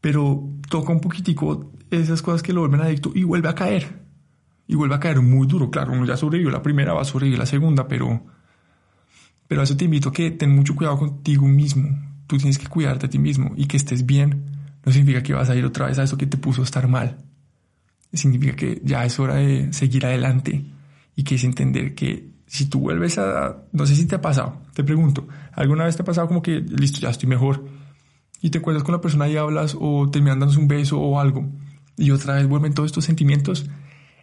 pero 0.00 0.48
toca 0.68 0.92
un 0.92 1.00
poquitico 1.00 1.72
esas 1.90 2.22
cosas 2.22 2.42
que 2.42 2.52
lo 2.52 2.60
vuelven 2.60 2.80
adicto 2.80 3.12
y 3.14 3.24
vuelve 3.24 3.48
a 3.48 3.54
caer. 3.54 4.08
Y 4.66 4.74
vuelve 4.74 4.94
a 4.94 5.00
caer 5.00 5.22
muy 5.22 5.46
duro. 5.46 5.70
Claro, 5.70 5.92
uno 5.92 6.04
ya 6.04 6.16
sobrevivió 6.16 6.50
la 6.50 6.62
primera, 6.62 6.92
va 6.92 7.00
a 7.00 7.04
sobrevivir 7.04 7.38
la 7.38 7.46
segunda, 7.46 7.88
pero 7.88 8.22
pero 9.48 9.62
a 9.62 9.64
eso 9.64 9.76
te 9.76 9.86
invito 9.86 10.10
a 10.10 10.12
que 10.12 10.30
ten 10.30 10.54
mucho 10.54 10.76
cuidado 10.76 10.98
contigo 10.98 11.48
mismo. 11.48 11.98
Tú 12.26 12.36
tienes 12.36 12.58
que 12.58 12.68
cuidarte 12.68 13.06
a 13.06 13.10
ti 13.10 13.18
mismo 13.18 13.52
y 13.56 13.66
que 13.66 13.76
estés 13.76 14.06
bien 14.06 14.44
no 14.84 14.92
significa 14.92 15.22
que 15.22 15.34
vas 15.34 15.50
a 15.50 15.56
ir 15.56 15.64
otra 15.64 15.86
vez 15.86 15.98
a 15.98 16.04
eso 16.04 16.16
que 16.16 16.26
te 16.26 16.36
puso 16.36 16.62
a 16.62 16.64
estar 16.64 16.86
mal. 16.88 17.18
Significa 18.12 18.54
que 18.54 18.80
ya 18.84 19.04
es 19.04 19.18
hora 19.18 19.34
de 19.34 19.72
seguir 19.72 20.06
adelante 20.06 20.64
y 21.16 21.24
que 21.24 21.34
es 21.34 21.44
entender 21.44 21.94
que 21.94 22.30
si 22.46 22.66
tú 22.66 22.80
vuelves 22.80 23.18
a... 23.18 23.64
No 23.72 23.86
sé 23.86 23.96
si 23.96 24.06
te 24.06 24.14
ha 24.14 24.22
pasado, 24.22 24.62
te 24.72 24.84
pregunto, 24.84 25.28
¿alguna 25.52 25.84
vez 25.84 25.96
te 25.96 26.02
ha 26.02 26.06
pasado 26.06 26.28
como 26.28 26.42
que, 26.42 26.60
listo, 26.60 27.00
ya 27.00 27.10
estoy 27.10 27.28
mejor? 27.28 27.66
Y 28.40 28.50
te 28.50 28.58
encuentras 28.58 28.84
con 28.84 28.92
la 28.92 29.00
persona 29.00 29.28
y 29.28 29.36
hablas 29.36 29.76
o 29.78 30.08
terminan 30.10 30.38
dándose 30.38 30.60
un 30.60 30.68
beso 30.68 30.98
o 30.98 31.20
algo 31.20 31.50
y 31.98 32.12
otra 32.12 32.34
vez 32.34 32.46
vuelven 32.46 32.72
todos 32.72 32.86
estos 32.86 33.04
sentimientos. 33.04 33.68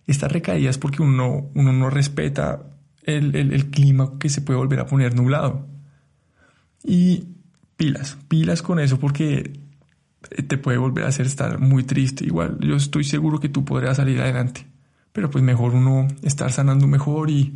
Estas 0.07 0.31
recaídas 0.31 0.77
porque 0.77 1.01
uno, 1.01 1.51
uno 1.53 1.73
no 1.73 1.89
respeta 1.89 2.63
el, 3.05 3.35
el, 3.35 3.69
clima 3.69 4.17
que 4.19 4.29
se 4.29 4.41
puede 4.41 4.57
volver 4.57 4.79
a 4.79 4.87
poner 4.87 5.15
nublado. 5.15 5.67
Y 6.83 7.27
pilas, 7.77 8.17
pilas 8.27 8.61
con 8.61 8.79
eso 8.79 8.99
porque 8.99 9.59
te 10.47 10.57
puede 10.57 10.77
volver 10.77 11.05
a 11.05 11.09
hacer 11.09 11.25
estar 11.25 11.59
muy 11.59 11.83
triste. 11.83 12.25
Igual 12.25 12.57
yo 12.59 12.75
estoy 12.75 13.03
seguro 13.03 13.39
que 13.39 13.49
tú 13.49 13.63
podrás 13.63 13.97
salir 13.97 14.19
adelante, 14.21 14.65
pero 15.11 15.29
pues 15.29 15.43
mejor 15.43 15.75
uno 15.75 16.07
estar 16.21 16.51
sanando 16.51 16.87
mejor 16.87 17.29
y 17.29 17.53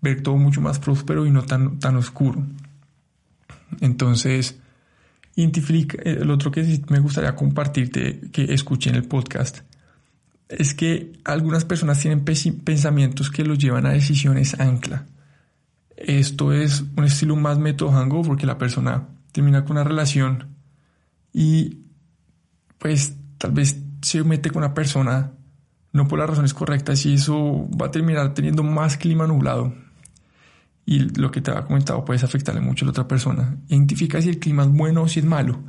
ver 0.00 0.22
todo 0.22 0.36
mucho 0.36 0.60
más 0.60 0.78
próspero 0.78 1.26
y 1.26 1.30
no 1.30 1.42
tan, 1.42 1.78
tan 1.78 1.96
oscuro. 1.96 2.42
Entonces, 3.80 4.58
identifica, 5.36 5.98
el 6.02 6.30
otro 6.30 6.50
que 6.50 6.82
me 6.88 6.98
gustaría 6.98 7.34
compartirte 7.36 8.20
que 8.32 8.52
escuché 8.52 8.90
en 8.90 8.96
el 8.96 9.04
podcast 9.04 9.60
es 10.50 10.74
que 10.74 11.12
algunas 11.24 11.64
personas 11.64 12.00
tienen 12.00 12.24
pensamientos 12.24 13.30
que 13.30 13.44
los 13.44 13.58
llevan 13.58 13.86
a 13.86 13.90
decisiones 13.90 14.58
ancla. 14.58 15.06
Esto 15.96 16.52
es 16.52 16.84
un 16.96 17.04
estilo 17.04 17.36
más 17.36 17.58
método 17.58 17.92
hangover 17.92 18.26
porque 18.26 18.46
la 18.46 18.58
persona 18.58 19.08
termina 19.32 19.64
con 19.64 19.72
una 19.72 19.84
relación 19.84 20.48
y 21.32 21.78
pues 22.78 23.14
tal 23.38 23.52
vez 23.52 23.80
se 24.02 24.24
mete 24.24 24.50
con 24.50 24.64
una 24.64 24.74
persona 24.74 25.32
no 25.92 26.08
por 26.08 26.18
las 26.18 26.30
razones 26.30 26.54
correctas 26.54 27.04
y 27.06 27.14
eso 27.14 27.68
va 27.70 27.86
a 27.86 27.90
terminar 27.90 28.34
teniendo 28.34 28.62
más 28.62 28.96
clima 28.96 29.26
nublado. 29.26 29.74
Y 30.86 31.00
lo 31.20 31.30
que 31.30 31.40
te 31.40 31.50
ha 31.50 31.64
comentado 31.64 32.04
puedes 32.04 32.24
afectarle 32.24 32.60
mucho 32.60 32.84
a 32.84 32.86
la 32.86 32.90
otra 32.90 33.06
persona. 33.06 33.58
Identifica 33.68 34.20
si 34.20 34.28
el 34.28 34.38
clima 34.38 34.64
es 34.64 34.70
bueno 34.70 35.02
o 35.02 35.08
si 35.08 35.20
es 35.20 35.26
malo. 35.26 35.60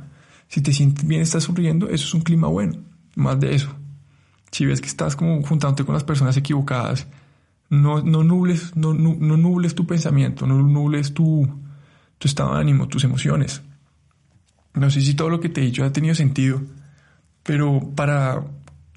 Si 0.48 0.60
te 0.60 0.72
sientes 0.72 1.06
bien, 1.06 1.20
estás 1.20 1.44
sonriendo, 1.44 1.88
eso 1.88 2.06
es 2.06 2.14
un 2.14 2.22
clima 2.22 2.48
bueno. 2.48 2.78
Más 3.14 3.38
de 3.38 3.54
eso. 3.54 3.76
Si 4.52 4.66
ves 4.66 4.80
que 4.80 4.86
estás 4.86 5.16
como 5.16 5.42
juntándote 5.42 5.84
con 5.84 5.94
las 5.94 6.04
personas 6.04 6.36
equivocadas, 6.36 7.08
no, 7.70 8.02
no, 8.02 8.22
nubles, 8.22 8.76
no, 8.76 8.92
no, 8.92 9.36
nubles 9.36 9.74
tu 9.74 9.86
pensamiento, 9.86 10.46
no 10.46 10.56
nubles 10.56 11.14
tu, 11.14 11.48
tu 12.18 12.28
estado 12.28 12.54
de 12.54 12.60
ánimo, 12.60 12.86
tus 12.86 13.02
emociones. 13.04 13.62
No 14.74 14.90
sé 14.90 15.00
si 15.00 15.14
todo 15.14 15.30
lo 15.30 15.40
que 15.40 15.48
te 15.48 15.62
he 15.62 15.64
dicho 15.64 15.84
ha 15.84 15.92
tenido 15.92 16.14
sentido, 16.14 16.60
pero 17.42 17.80
para 17.96 18.44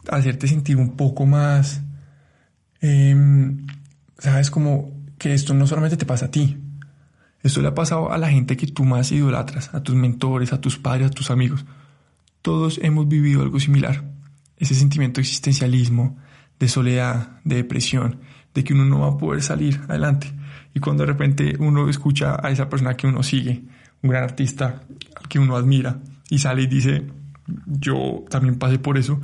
hacerte 0.09 0.49
sentir 0.49 0.75
un 0.75 0.97
poco 0.97 1.25
más, 1.25 1.81
em, 2.81 3.65
sabes, 4.17 4.51
como 4.51 4.91
que 5.17 5.33
esto 5.33 5.53
no 5.53 5.67
solamente 5.67 5.95
te 5.95 6.05
pasa 6.05 6.25
a 6.25 6.31
ti, 6.31 6.57
esto 7.43 7.61
le 7.61 7.69
ha 7.69 7.75
pasado 7.75 8.11
a 8.11 8.17
la 8.17 8.29
gente 8.29 8.57
que 8.57 8.67
tú 8.67 8.83
más 8.83 9.09
idolatras, 9.13 9.73
a 9.73 9.81
tus 9.81 9.95
mentores, 9.95 10.51
a 10.51 10.59
tus 10.59 10.77
padres, 10.77 11.07
a 11.07 11.11
tus 11.11 11.31
amigos. 11.31 11.65
Todos 12.41 12.77
hemos 12.83 13.07
vivido 13.07 13.41
algo 13.41 13.59
similar 13.61 14.14
ese 14.57 14.75
sentimiento 14.75 15.17
de 15.17 15.23
existencialismo, 15.23 16.17
de 16.59 16.67
soledad, 16.67 17.39
de 17.43 17.57
depresión, 17.57 18.19
de 18.53 18.63
que 18.63 18.73
uno 18.73 18.85
no 18.85 18.99
va 19.01 19.07
a 19.09 19.17
poder 19.17 19.41
salir 19.41 19.81
adelante. 19.87 20.33
Y 20.73 20.79
cuando 20.79 21.03
de 21.03 21.11
repente 21.11 21.55
uno 21.59 21.89
escucha 21.89 22.37
a 22.41 22.51
esa 22.51 22.69
persona 22.69 22.95
que 22.95 23.07
uno 23.07 23.23
sigue, 23.23 23.63
un 24.01 24.09
gran 24.09 24.23
artista 24.23 24.83
que 25.29 25.39
uno 25.39 25.55
admira, 25.55 25.99
y 26.29 26.39
sale 26.39 26.63
y 26.63 26.67
dice, 26.67 27.05
yo 27.65 28.25
también 28.29 28.57
pasé 28.57 28.79
por 28.79 28.97
eso, 28.97 29.21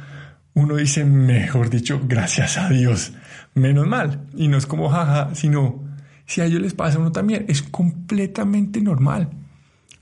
uno 0.54 0.76
dice, 0.76 1.06
mejor 1.06 1.70
dicho, 1.70 2.02
gracias 2.04 2.58
a 2.58 2.70
Dios, 2.70 3.14
menos 3.54 3.88
mal. 3.88 4.28
Y 4.36 4.48
no 4.50 4.58
es 4.58 4.66
como 4.66 4.90
jaja, 4.90 5.34
sino 5.34 5.84
si 6.26 6.42
a 6.42 6.46
ellos 6.46 6.62
les 6.62 6.74
pasa 6.74 6.98
a 6.98 7.02
uno 7.02 7.12
también, 7.12 7.46
es 7.48 7.62
completamente 7.62 8.82
normal. 8.82 9.30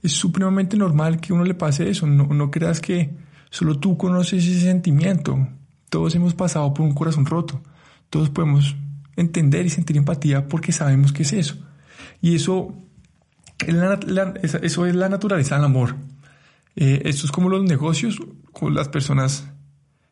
Es 0.02 0.14
supremamente 0.14 0.78
normal 0.78 1.20
que 1.20 1.34
uno 1.34 1.44
le 1.44 1.54
pase 1.54 1.90
eso. 1.90 2.08
No, 2.08 2.26
no 2.26 2.50
creas 2.50 2.80
que 2.80 3.12
Solo 3.50 3.80
tú 3.80 3.98
conoces 3.98 4.46
ese 4.46 4.62
sentimiento. 4.62 5.48
Todos 5.90 6.16
hemos 6.16 6.34
pasado 6.34 6.74
por 6.74 6.86
un 6.86 6.94
corazón 6.94 7.26
roto. 7.26 7.62
Todos 8.10 8.30
podemos 8.30 8.76
entender 9.16 9.66
y 9.66 9.70
sentir 9.70 9.98
empatía 9.98 10.48
porque 10.48 10.72
sabemos 10.72 11.12
qué 11.12 11.24
es 11.24 11.34
eso. 11.34 11.56
Y 12.22 12.36
eso 12.36 12.76
es 13.66 13.74
la, 13.74 14.34
eso 14.42 14.86
es 14.86 14.96
la 14.96 15.10
naturaleza 15.10 15.56
del 15.56 15.66
amor. 15.66 15.96
Eh, 16.76 17.02
esto 17.06 17.26
es 17.26 17.32
como 17.32 17.50
los 17.50 17.64
negocios, 17.64 18.20
con 18.52 18.74
las 18.74 18.88
personas 18.88 19.50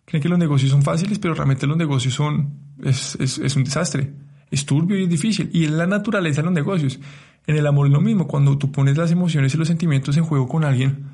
creen 0.06 0.24
que 0.24 0.30
los 0.30 0.40
negocios 0.40 0.72
son 0.72 0.84
fáciles, 0.84 1.20
pero 1.20 1.34
realmente 1.34 1.68
los 1.68 1.78
negocios 1.78 2.14
son, 2.14 2.54
es, 2.84 3.16
es 3.20 3.56
un 3.56 3.64
desastre. 3.64 4.14
Es 4.50 4.66
turbio 4.66 4.98
y 4.98 5.04
es 5.04 5.10
difícil. 5.10 5.50
Y 5.54 5.66
es 5.66 5.72
la 5.72 5.88
naturaleza 5.88 6.42
de 6.42 6.46
los 6.46 6.54
negocios. 6.54 7.00
En 7.46 7.58
el 7.58 7.68
amor 7.68 7.88
es 7.88 7.94
lo 7.94 8.02
mismo. 8.02 8.28
Cuando 8.28 8.58
tú 8.58 8.72
pones 8.72 8.98
las 8.98 9.12
emociones 9.12 9.54
y 9.54 9.58
los 9.58 9.68
sentimientos 9.68 10.16
en 10.18 10.24
juego 10.24 10.48
con 10.48 10.64
alguien, 10.64 11.06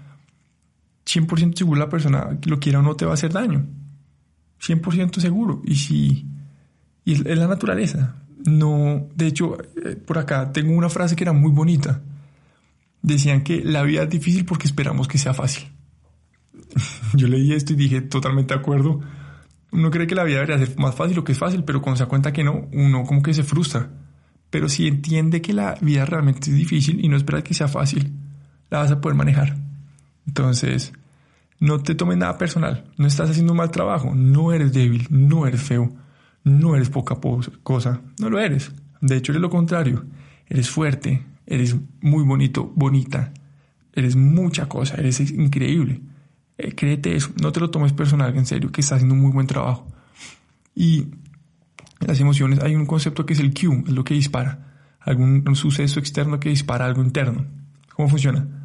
100% 1.06 1.58
seguro 1.58 1.80
la 1.80 1.90
persona 1.90 2.40
lo 2.46 2.60
quiera 2.60 2.80
o 2.80 2.82
no 2.82 2.96
te 2.96 3.06
va 3.06 3.12
a 3.12 3.16
hacer 3.16 3.34
daño. 3.34 3.66
100% 4.62 5.20
seguro. 5.20 5.62
Y 5.66 5.76
si 5.76 6.28
y 7.06 7.14
es 7.14 7.38
la 7.38 7.48
naturaleza. 7.48 8.16
No, 8.46 9.08
de 9.16 9.28
hecho, 9.28 9.58
eh, 9.62 9.96
por 9.96 10.18
acá 10.18 10.52
tengo 10.52 10.74
una 10.74 10.90
frase 10.90 11.16
que 11.16 11.24
era 11.24 11.34
muy 11.34 11.52
bonita. 11.52 12.02
Decían 13.02 13.44
que 13.44 13.64
la 13.64 13.84
vida 13.84 14.04
es 14.04 14.10
difícil 14.10 14.46
porque 14.46 14.68
esperamos 14.68 15.08
que 15.08 15.18
sea 15.18 15.34
fácil. 15.34 15.68
Yo 17.14 17.28
leí 17.28 17.54
esto 17.54 17.74
y 17.74 17.76
dije 17.76 18.02
totalmente 18.02 18.54
de 18.54 18.60
acuerdo. 18.60 19.02
Uno 19.72 19.90
cree 19.92 20.08
que 20.08 20.16
la 20.16 20.24
vida 20.24 20.40
debería 20.40 20.66
ser 20.66 20.78
más 20.78 20.96
fácil 20.96 21.18
o 21.20 21.24
que 21.24 21.32
es 21.32 21.40
fácil, 21.40 21.64
pero 21.64 21.82
cuando 21.82 21.98
se 21.98 22.04
da 22.04 22.10
cuenta 22.10 22.32
que 22.32 22.44
no, 22.44 22.68
uno 22.72 23.04
como 23.06 23.24
que 23.24 23.34
se 23.34 23.44
frustra. 23.44 23.90
Pero 24.50 24.70
si 24.70 24.88
entiende 24.88 25.42
que 25.42 25.52
la 25.52 25.76
vida 25.82 26.06
realmente 26.06 26.52
es 26.52 26.56
difícil 26.56 27.04
y 27.04 27.10
no 27.10 27.18
espera 27.18 27.44
que 27.44 27.54
sea 27.54 27.68
fácil, 27.68 28.14
la 28.70 28.80
vas 28.80 28.92
a 28.92 29.02
poder 29.02 29.18
manejar. 29.18 29.58
Entonces, 30.28 30.94
no 31.60 31.82
te 31.82 31.96
tomes 31.96 32.18
nada 32.18 32.38
personal. 32.38 32.92
No 32.98 33.08
estás 33.08 33.30
haciendo 33.30 33.54
un 33.54 33.58
mal 33.58 33.72
trabajo. 33.72 34.14
No 34.14 34.52
eres 34.52 34.74
débil. 34.74 35.08
No 35.10 35.48
eres 35.48 35.62
feo. 35.62 35.94
No 36.44 36.76
eres 36.76 36.90
poca 36.90 37.16
cosa. 37.64 38.02
No 38.20 38.30
lo 38.30 38.40
eres. 38.40 38.72
De 39.02 39.16
hecho, 39.16 39.32
eres 39.32 39.42
lo 39.42 39.50
contrario. 39.50 40.06
Eres 40.48 40.70
fuerte. 40.70 41.26
Eres 41.46 41.76
muy 42.02 42.24
bonito, 42.24 42.72
bonita. 42.76 43.32
Eres 43.94 44.16
mucha 44.16 44.68
cosa. 44.68 44.96
Eres 44.96 45.20
increíble. 45.32 46.02
Eh, 46.58 46.76
créete 46.76 47.16
eso. 47.16 47.32
No 47.42 47.52
te 47.52 47.60
lo 47.60 47.70
tomes 47.70 47.94
personal. 47.94 48.36
En 48.36 48.46
serio, 48.46 48.72
que 48.72 48.82
estás 48.82 48.98
haciendo 48.98 49.16
un 49.16 49.22
muy 49.22 49.32
buen 49.32 49.48
trabajo. 49.48 49.88
Y 50.76 51.08
las 52.00 52.20
emociones, 52.20 52.60
hay 52.60 52.76
un 52.76 52.86
concepto 52.86 53.26
que 53.26 53.34
es 53.34 53.40
el 53.40 53.54
Q. 53.54 53.86
Es 53.88 53.94
lo 53.94 54.04
que 54.04 54.16
dispara. 54.16 54.74
Algún 55.00 55.56
suceso 55.56 56.00
externo 56.00 56.40
que 56.40 56.50
dispara 56.50 56.86
algo 56.86 57.02
interno. 57.02 57.46
¿Cómo 57.96 58.10
funciona? 58.10 58.63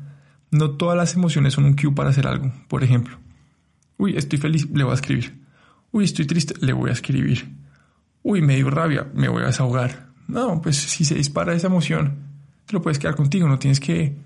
No 0.50 0.70
todas 0.72 0.96
las 0.96 1.14
emociones 1.14 1.54
son 1.54 1.64
un 1.64 1.74
cue 1.74 1.94
para 1.94 2.10
hacer 2.10 2.26
algo. 2.26 2.52
Por 2.68 2.82
ejemplo, 2.82 3.18
uy, 3.96 4.16
estoy 4.16 4.38
feliz, 4.38 4.68
le 4.72 4.84
voy 4.84 4.92
a 4.92 4.94
escribir. 4.94 5.38
Uy, 5.92 6.04
estoy 6.04 6.26
triste, 6.26 6.54
le 6.60 6.72
voy 6.72 6.90
a 6.90 6.92
escribir. 6.92 7.48
Uy, 8.22 8.42
me 8.42 8.56
dio 8.56 8.70
rabia, 8.70 9.08
me 9.14 9.28
voy 9.28 9.42
a 9.42 9.46
desahogar. 9.46 10.08
No, 10.26 10.60
pues 10.60 10.76
si 10.76 11.04
se 11.04 11.14
dispara 11.14 11.54
esa 11.54 11.68
emoción, 11.68 12.18
te 12.66 12.74
lo 12.74 12.82
puedes 12.82 12.98
quedar 12.98 13.14
contigo, 13.14 13.48
no 13.48 13.58
tienes 13.58 13.80
que 13.80 14.16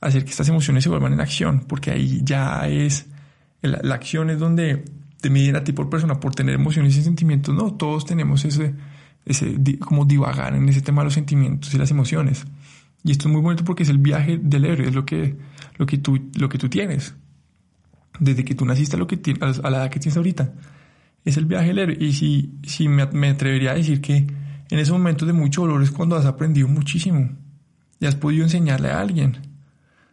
hacer 0.00 0.24
que 0.24 0.30
estas 0.30 0.48
emociones 0.48 0.84
se 0.84 0.90
vuelvan 0.90 1.12
en 1.12 1.20
acción, 1.20 1.64
porque 1.66 1.90
ahí 1.90 2.20
ya 2.22 2.68
es, 2.68 3.06
la, 3.62 3.94
acción 3.94 4.30
es 4.30 4.38
donde 4.38 4.84
te 5.20 5.30
miden 5.30 5.56
a 5.56 5.64
ti 5.64 5.72
por 5.72 5.90
persona 5.90 6.20
por 6.20 6.34
tener 6.34 6.54
emociones 6.54 6.96
y 6.96 7.02
sentimientos. 7.02 7.54
No, 7.54 7.74
todos 7.74 8.06
tenemos 8.06 8.44
ese, 8.44 8.74
ese 9.26 9.58
como 9.80 10.04
divagar 10.04 10.54
en 10.54 10.68
ese 10.68 10.80
tema 10.80 11.02
de 11.02 11.06
los 11.06 11.14
sentimientos 11.14 11.74
y 11.74 11.78
las 11.78 11.90
emociones. 11.90 12.46
Y 13.04 13.12
esto 13.12 13.28
es 13.28 13.32
muy 13.32 13.42
bonito 13.42 13.64
porque 13.64 13.84
es 13.84 13.88
el 13.88 13.98
viaje 13.98 14.38
del 14.42 14.64
héroe, 14.64 14.88
es 14.88 14.94
lo 14.94 15.04
que, 15.04 15.36
lo 15.76 15.86
que, 15.86 15.98
tú, 15.98 16.30
lo 16.34 16.48
que 16.48 16.58
tú 16.58 16.68
tienes. 16.68 17.14
Desde 18.18 18.44
que 18.44 18.54
tú 18.54 18.64
naciste 18.64 18.96
a, 18.96 18.98
lo 18.98 19.06
que 19.06 19.20
a 19.40 19.70
la 19.70 19.78
edad 19.78 19.90
que 19.90 20.00
tienes 20.00 20.16
ahorita. 20.16 20.52
Es 21.24 21.36
el 21.36 21.46
viaje 21.46 21.68
del 21.68 21.78
héroe. 21.78 21.96
Y 22.00 22.12
si, 22.12 22.58
si 22.64 22.88
me, 22.88 23.06
me 23.06 23.30
atrevería 23.30 23.72
a 23.72 23.74
decir 23.74 24.00
que 24.00 24.26
en 24.70 24.78
esos 24.78 24.92
momentos 24.92 25.26
de 25.26 25.32
mucho 25.32 25.62
dolor 25.62 25.82
es 25.82 25.90
cuando 25.90 26.16
has 26.16 26.26
aprendido 26.26 26.66
muchísimo. 26.68 27.30
Y 28.00 28.06
has 28.06 28.16
podido 28.16 28.44
enseñarle 28.44 28.90
a 28.90 29.00
alguien. 29.00 29.38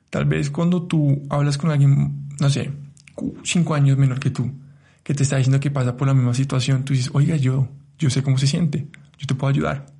Tal 0.09 0.25
vez 0.25 0.49
cuando 0.49 0.83
tú 0.83 1.23
hablas 1.29 1.57
con 1.57 1.71
alguien, 1.71 2.27
no 2.39 2.49
sé, 2.49 2.71
cinco 3.43 3.75
años 3.75 3.97
menor 3.97 4.19
que 4.19 4.29
tú, 4.29 4.51
que 5.03 5.13
te 5.13 5.23
está 5.23 5.37
diciendo 5.37 5.59
que 5.59 5.71
pasa 5.71 5.97
por 5.97 6.07
la 6.07 6.13
misma 6.13 6.33
situación, 6.33 6.85
tú 6.85 6.93
dices, 6.93 7.09
oiga, 7.13 7.35
yo, 7.35 7.67
yo 7.97 8.09
sé 8.09 8.23
cómo 8.23 8.37
se 8.37 8.47
siente, 8.47 8.87
yo 9.17 9.27
te 9.27 9.35
puedo 9.35 9.51
ayudar 9.51 9.94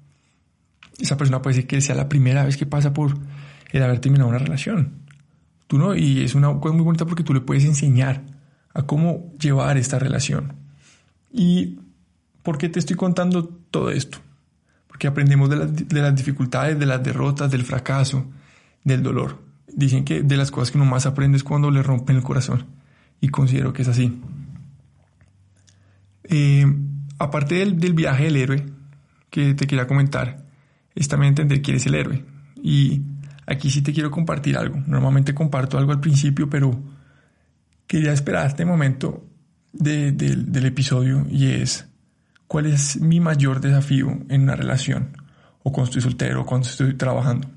esa 1.00 1.18
persona 1.18 1.42
puede 1.42 1.56
ser 1.56 1.68
que 1.68 1.82
sea 1.82 1.96
la 1.96 2.10
primera 2.10 2.46
vez 2.46 2.58
que 2.58 2.66
pasa 2.66 2.94
por 2.94 3.18
el 3.72 3.84
haber 3.84 4.00
terminado 4.00 4.30
una 4.30 4.40
relación. 4.40 5.06
Tú 5.68 5.78
no, 5.78 5.96
y 5.96 6.24
es 6.24 6.36
una 6.36 6.54
cosa 6.60 6.76
muy 6.76 6.84
bonita 6.84 7.06
porque 7.06 7.24
tú 7.24 7.34
le 7.34 7.42
puedes 7.42 7.66
enseñar 7.66 8.24
a 8.74 8.84
cómo 8.84 9.32
llevar 9.40 9.78
esta 9.78 10.00
relación. 10.00 10.54
¿Y 11.32 11.80
por 12.44 12.58
qué 12.58 12.70
te 12.70 12.80
estoy 12.80 12.96
contando 12.96 13.46
todo 13.72 13.90
esto? 13.90 14.20
Porque 14.88 15.08
aprendemos 15.08 15.50
de 15.50 15.56
las, 15.58 15.76
de 15.76 16.02
las 16.02 16.16
dificultades, 16.16 16.80
de 16.80 16.86
las 16.86 17.04
derrotas, 17.04 17.52
del 17.52 17.64
fracaso, 17.64 18.26
del 18.84 19.02
dolor. 19.04 19.44
Dicen 19.68 20.06
que 20.06 20.22
de 20.22 20.38
las 20.38 20.52
cosas 20.52 20.72
que 20.72 20.78
uno 20.78 20.90
más 20.90 21.06
aprende 21.06 21.38
es 21.38 21.44
cuando 21.44 21.72
le 21.72 21.84
rompen 21.84 22.16
el 22.16 22.24
corazón. 22.24 22.66
Y 23.20 23.30
considero 23.30 23.74
que 23.74 23.82
es 23.82 23.88
así. 23.88 24.22
Eh, 26.26 26.66
aparte 27.18 27.56
del, 27.56 27.80
del 27.80 27.94
viaje 27.94 28.26
del 28.26 28.38
héroe 28.38 28.66
que 29.30 29.54
te 29.54 29.68
quería 29.68 29.88
comentar, 29.88 30.45
es 30.96 31.08
también 31.08 31.30
entender 31.30 31.62
quién 31.62 31.78
es 31.78 31.86
el 31.86 31.96
héroe. 31.96 32.26
Y 32.64 33.02
aquí 33.46 33.70
sí 33.70 33.82
te 33.82 33.94
quiero 33.94 34.10
compartir 34.10 34.58
algo. 34.58 34.82
Normalmente 34.88 35.36
comparto 35.36 35.78
algo 35.78 35.92
al 35.92 36.00
principio, 36.00 36.50
pero 36.50 36.82
quería 37.86 38.14
esperar 38.14 38.48
este 38.48 38.66
momento 38.66 39.26
del 39.74 40.66
episodio 40.66 41.28
y 41.30 41.48
es 41.48 41.88
cuál 42.48 42.68
es 42.68 43.00
mi 43.02 43.20
mayor 43.20 43.60
desafío 43.60 44.18
en 44.30 44.44
una 44.44 44.56
relación 44.56 45.18
o 45.64 45.72
cuando 45.72 45.90
estoy 45.90 46.04
soltero, 46.04 46.42
o 46.42 46.46
cuando 46.46 46.68
estoy 46.68 46.94
trabajando. 46.94 47.50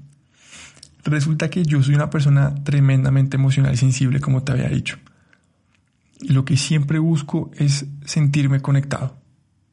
Resulta 1.05 1.51
que 1.51 1.63
yo 1.63 1.83
soy 1.83 1.95
una 1.95 2.09
persona 2.09 2.55
tremendamente 2.65 3.37
emocional 3.37 3.75
y 3.75 3.77
sensible, 3.77 4.19
como 4.19 4.43
te 4.43 4.53
había 4.53 4.69
dicho. 4.69 4.97
Y 6.21 6.33
lo 6.33 6.45
que 6.45 6.57
siempre 6.57 6.99
busco 6.99 7.51
es 7.55 7.85
sentirme 8.07 8.61
conectado. 8.61 9.19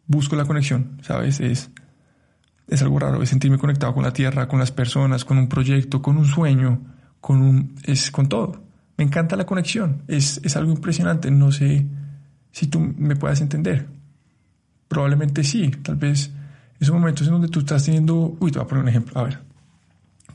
Busco 0.05 0.35
la 0.35 0.43
conexión, 0.43 0.99
¿sabes? 1.01 1.39
Es, 1.39 1.71
es 2.67 2.81
algo 2.81 2.99
raro, 2.99 3.21
es 3.21 3.29
sentirme 3.29 3.57
conectado 3.57 3.93
con 3.93 4.03
la 4.03 4.13
tierra, 4.13 4.47
con 4.47 4.59
las 4.59 4.71
personas, 4.71 5.25
con 5.25 5.37
un 5.37 5.47
proyecto, 5.47 6.01
con 6.01 6.17
un 6.17 6.25
sueño, 6.25 6.81
con 7.21 7.41
un, 7.41 7.75
es 7.83 8.11
con 8.11 8.27
todo. 8.27 8.63
Me 8.97 9.03
encanta 9.03 9.35
la 9.35 9.45
conexión, 9.45 10.03
es, 10.07 10.39
es 10.43 10.55
algo 10.55 10.71
impresionante. 10.71 11.29
No 11.31 11.51
sé 11.51 11.85
si 12.51 12.67
tú 12.67 12.79
me 12.79 13.15
puedas 13.15 13.41
entender. 13.41 13.87
Probablemente 14.87 15.43
sí, 15.43 15.71
tal 15.83 15.95
vez 15.95 16.31
esos 16.79 16.93
momentos 16.93 17.27
en 17.27 17.33
donde 17.33 17.47
tú 17.47 17.59
estás 17.59 17.83
teniendo, 17.83 18.35
uy, 18.39 18.51
te 18.51 18.59
voy 18.59 18.65
a 18.65 18.67
poner 18.67 18.83
un 18.83 18.89
ejemplo, 18.89 19.19
a 19.19 19.23
ver, 19.23 19.39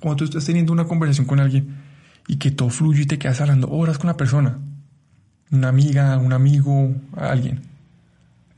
cuando 0.01 0.17
tú 0.17 0.25
estás 0.25 0.45
teniendo 0.45 0.73
una 0.73 0.85
conversación 0.85 1.27
con 1.27 1.41
alguien 1.41 1.77
y 2.27 2.37
que 2.37 2.51
todo 2.51 2.71
fluye 2.71 3.03
y 3.03 3.07
te 3.07 3.19
quedas 3.19 3.41
hablando 3.41 3.69
horas 3.71 3.99
con 3.99 4.09
la 4.09 4.17
persona, 4.17 4.59
una 5.51 5.69
amiga, 5.69 6.17
un 6.19 6.33
amigo, 6.33 6.95
alguien. 7.17 7.70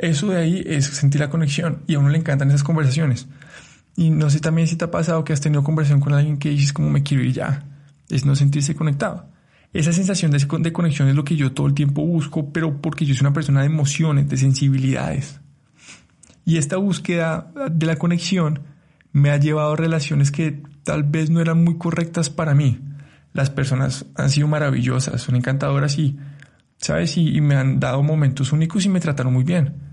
Eso 0.02 0.30
de 0.30 0.38
ahí 0.38 0.64
es 0.66 0.86
sentir 0.86 1.20
la 1.20 1.30
conexión 1.30 1.84
y 1.86 1.94
a 1.94 2.00
uno 2.00 2.08
le 2.08 2.18
encantan 2.18 2.48
esas 2.48 2.64
conversaciones. 2.64 3.28
Y 3.94 4.10
no 4.10 4.30
sé 4.30 4.40
también 4.40 4.66
si 4.66 4.74
te 4.74 4.84
ha 4.84 4.90
pasado 4.90 5.22
que 5.22 5.32
has 5.32 5.40
tenido 5.40 5.62
conversación 5.62 6.00
con 6.00 6.12
alguien 6.12 6.38
que 6.38 6.48
dices 6.48 6.72
como 6.72 6.90
me 6.90 7.04
quiero 7.04 7.22
ir 7.22 7.32
ya, 7.32 7.64
es 8.08 8.24
no 8.24 8.34
sentirse 8.34 8.74
conectado. 8.74 9.28
Esa 9.72 9.92
sensación 9.92 10.32
de, 10.32 10.44
de 10.58 10.72
conexión 10.72 11.08
es 11.08 11.14
lo 11.14 11.22
que 11.22 11.36
yo 11.36 11.52
todo 11.52 11.68
el 11.68 11.74
tiempo 11.74 12.04
busco, 12.04 12.52
pero 12.52 12.82
porque 12.82 13.06
yo 13.06 13.14
soy 13.14 13.22
una 13.26 13.32
persona 13.32 13.60
de 13.60 13.66
emociones, 13.66 14.28
de 14.28 14.38
sensibilidades. 14.38 15.40
Y 16.44 16.56
esta 16.56 16.78
búsqueda 16.78 17.52
de 17.70 17.86
la 17.86 17.94
conexión 17.94 18.58
me 19.12 19.30
ha 19.30 19.36
llevado 19.36 19.74
a 19.74 19.76
relaciones 19.76 20.32
que 20.32 20.64
tal 20.82 21.04
vez 21.04 21.30
no 21.30 21.40
eran 21.40 21.62
muy 21.62 21.78
correctas 21.78 22.28
para 22.28 22.56
mí. 22.56 22.80
Las 23.34 23.50
personas 23.50 24.06
han 24.16 24.30
sido 24.30 24.48
maravillosas, 24.48 25.22
son 25.22 25.36
encantadoras 25.36 25.96
y, 25.96 26.18
¿sabes? 26.78 27.16
Y, 27.16 27.40
me 27.40 27.54
han 27.54 27.78
dado 27.78 28.02
momentos 28.02 28.50
únicos 28.50 28.84
y 28.84 28.88
me 28.88 28.98
trataron 28.98 29.32
muy 29.32 29.44
bien. 29.44 29.91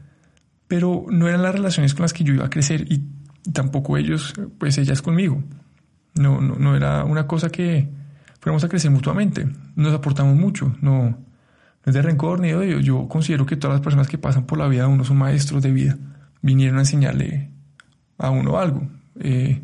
Pero 0.69 1.05
no 1.09 1.27
eran 1.27 1.41
las 1.41 1.53
relaciones 1.53 1.93
con 1.93 2.03
las 2.03 2.13
que 2.13 2.23
yo 2.23 2.33
iba 2.33 2.45
a 2.45 2.49
crecer 2.49 2.89
y 2.89 3.03
tampoco 3.51 3.97
ellos, 3.97 4.33
pues 4.57 4.77
ellas 4.77 5.01
conmigo. 5.01 5.43
No, 6.15 6.39
no, 6.39 6.55
no 6.55 6.77
era 6.77 7.03
una 7.03 7.27
cosa 7.27 7.49
que 7.49 7.89
fuéramos 8.39 8.63
a 8.63 8.69
crecer 8.69 8.91
mutuamente. 8.91 9.45
Nos 9.75 9.93
aportamos 9.93 10.37
mucho. 10.37 10.73
No, 10.79 11.09
no 11.09 11.17
es 11.85 11.93
de 11.93 12.01
rencor 12.01 12.39
ni 12.39 12.49
de 12.49 12.55
odio. 12.55 12.79
Yo 12.79 13.07
considero 13.09 13.45
que 13.45 13.57
todas 13.57 13.75
las 13.75 13.81
personas 13.81 14.07
que 14.07 14.17
pasan 14.17 14.45
por 14.45 14.57
la 14.57 14.67
vida 14.67 14.87
uno 14.87 15.03
son 15.03 15.17
maestros 15.17 15.61
de 15.61 15.71
vida. 15.71 15.97
Vinieron 16.41 16.77
a 16.77 16.81
enseñarle 16.81 17.49
a 18.17 18.29
uno 18.29 18.57
algo. 18.57 18.87
Eh, 19.19 19.61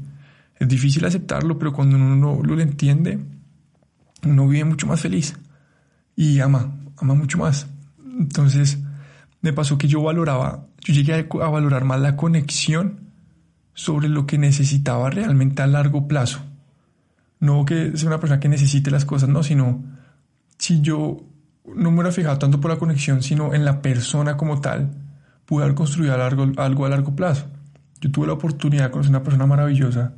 es 0.57 0.67
difícil 0.67 1.05
aceptarlo, 1.05 1.59
pero 1.59 1.73
cuando 1.73 1.97
uno 1.97 2.41
lo, 2.41 2.59
entiende, 2.59 3.19
uno 4.23 4.47
vive 4.47 4.65
mucho 4.65 4.87
más 4.87 5.01
feliz 5.01 5.37
y 6.15 6.39
ama, 6.39 6.73
ama 6.97 7.13
mucho 7.13 7.37
más. 7.37 7.67
Entonces, 8.17 8.79
me 9.45 9.53
pasó 9.53 9.77
que 9.77 9.87
yo 9.87 10.01
valoraba, 10.01 10.65
yo 10.83 10.91
llegué 10.91 11.13
a, 11.13 11.49
valorar 11.49 11.85
más 11.85 12.01
la 12.01 12.15
conexión 12.15 13.11
sobre 13.75 14.09
lo 14.09 14.25
que 14.25 14.39
necesitaba 14.39 15.11
realmente 15.11 15.61
a 15.61 15.67
largo 15.67 16.07
plazo. 16.07 16.39
No 17.39 17.63
que 17.63 17.95
sea 17.95 18.07
una 18.07 18.19
persona 18.19 18.39
que 18.39 18.49
necesite 18.49 18.89
las 18.89 19.05
cosas, 19.05 19.29
no, 19.29 19.43
sino 19.43 19.83
si 20.57 20.81
yo 20.81 21.17
no 21.75 21.91
me 21.91 21.97
hubiera 21.97 22.11
fijado 22.11 22.39
tanto 22.39 22.59
por 22.59 22.71
la 22.71 22.79
conexión, 22.79 23.21
sino 23.21 23.53
en 23.53 23.65
la 23.65 23.83
persona 23.83 24.35
como 24.35 24.61
tal, 24.61 24.89
pude 25.45 25.63
haber 25.63 25.75
construido 25.75 26.15
algo, 26.15 26.51
a 26.83 26.89
largo 26.89 27.15
plazo. 27.15 27.45
Yo 28.01 28.09
tuve 28.09 28.25
la 28.25 28.33
oportunidad 28.33 28.85
de 28.85 28.91
conocer 28.91 29.11
una 29.11 29.21
persona 29.21 29.45
maravillosa 29.45 30.15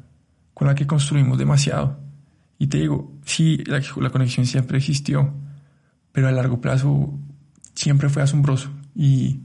con 0.53 0.69
la 0.69 0.75
que 0.75 0.87
construimos 0.87 1.37
demasiado. 1.37 1.99
Y 2.57 2.67
te 2.67 2.77
digo, 2.77 3.11
sí, 3.25 3.57
la, 3.65 3.81
la 3.97 4.09
conexión 4.09 4.45
siempre 4.45 4.77
existió, 4.77 5.33
pero 6.13 6.29
a 6.29 6.31
largo 6.31 6.61
plazo 6.61 7.19
siempre 7.73 8.07
fue 8.07 8.21
asombroso 8.21 8.71
y 8.97 9.41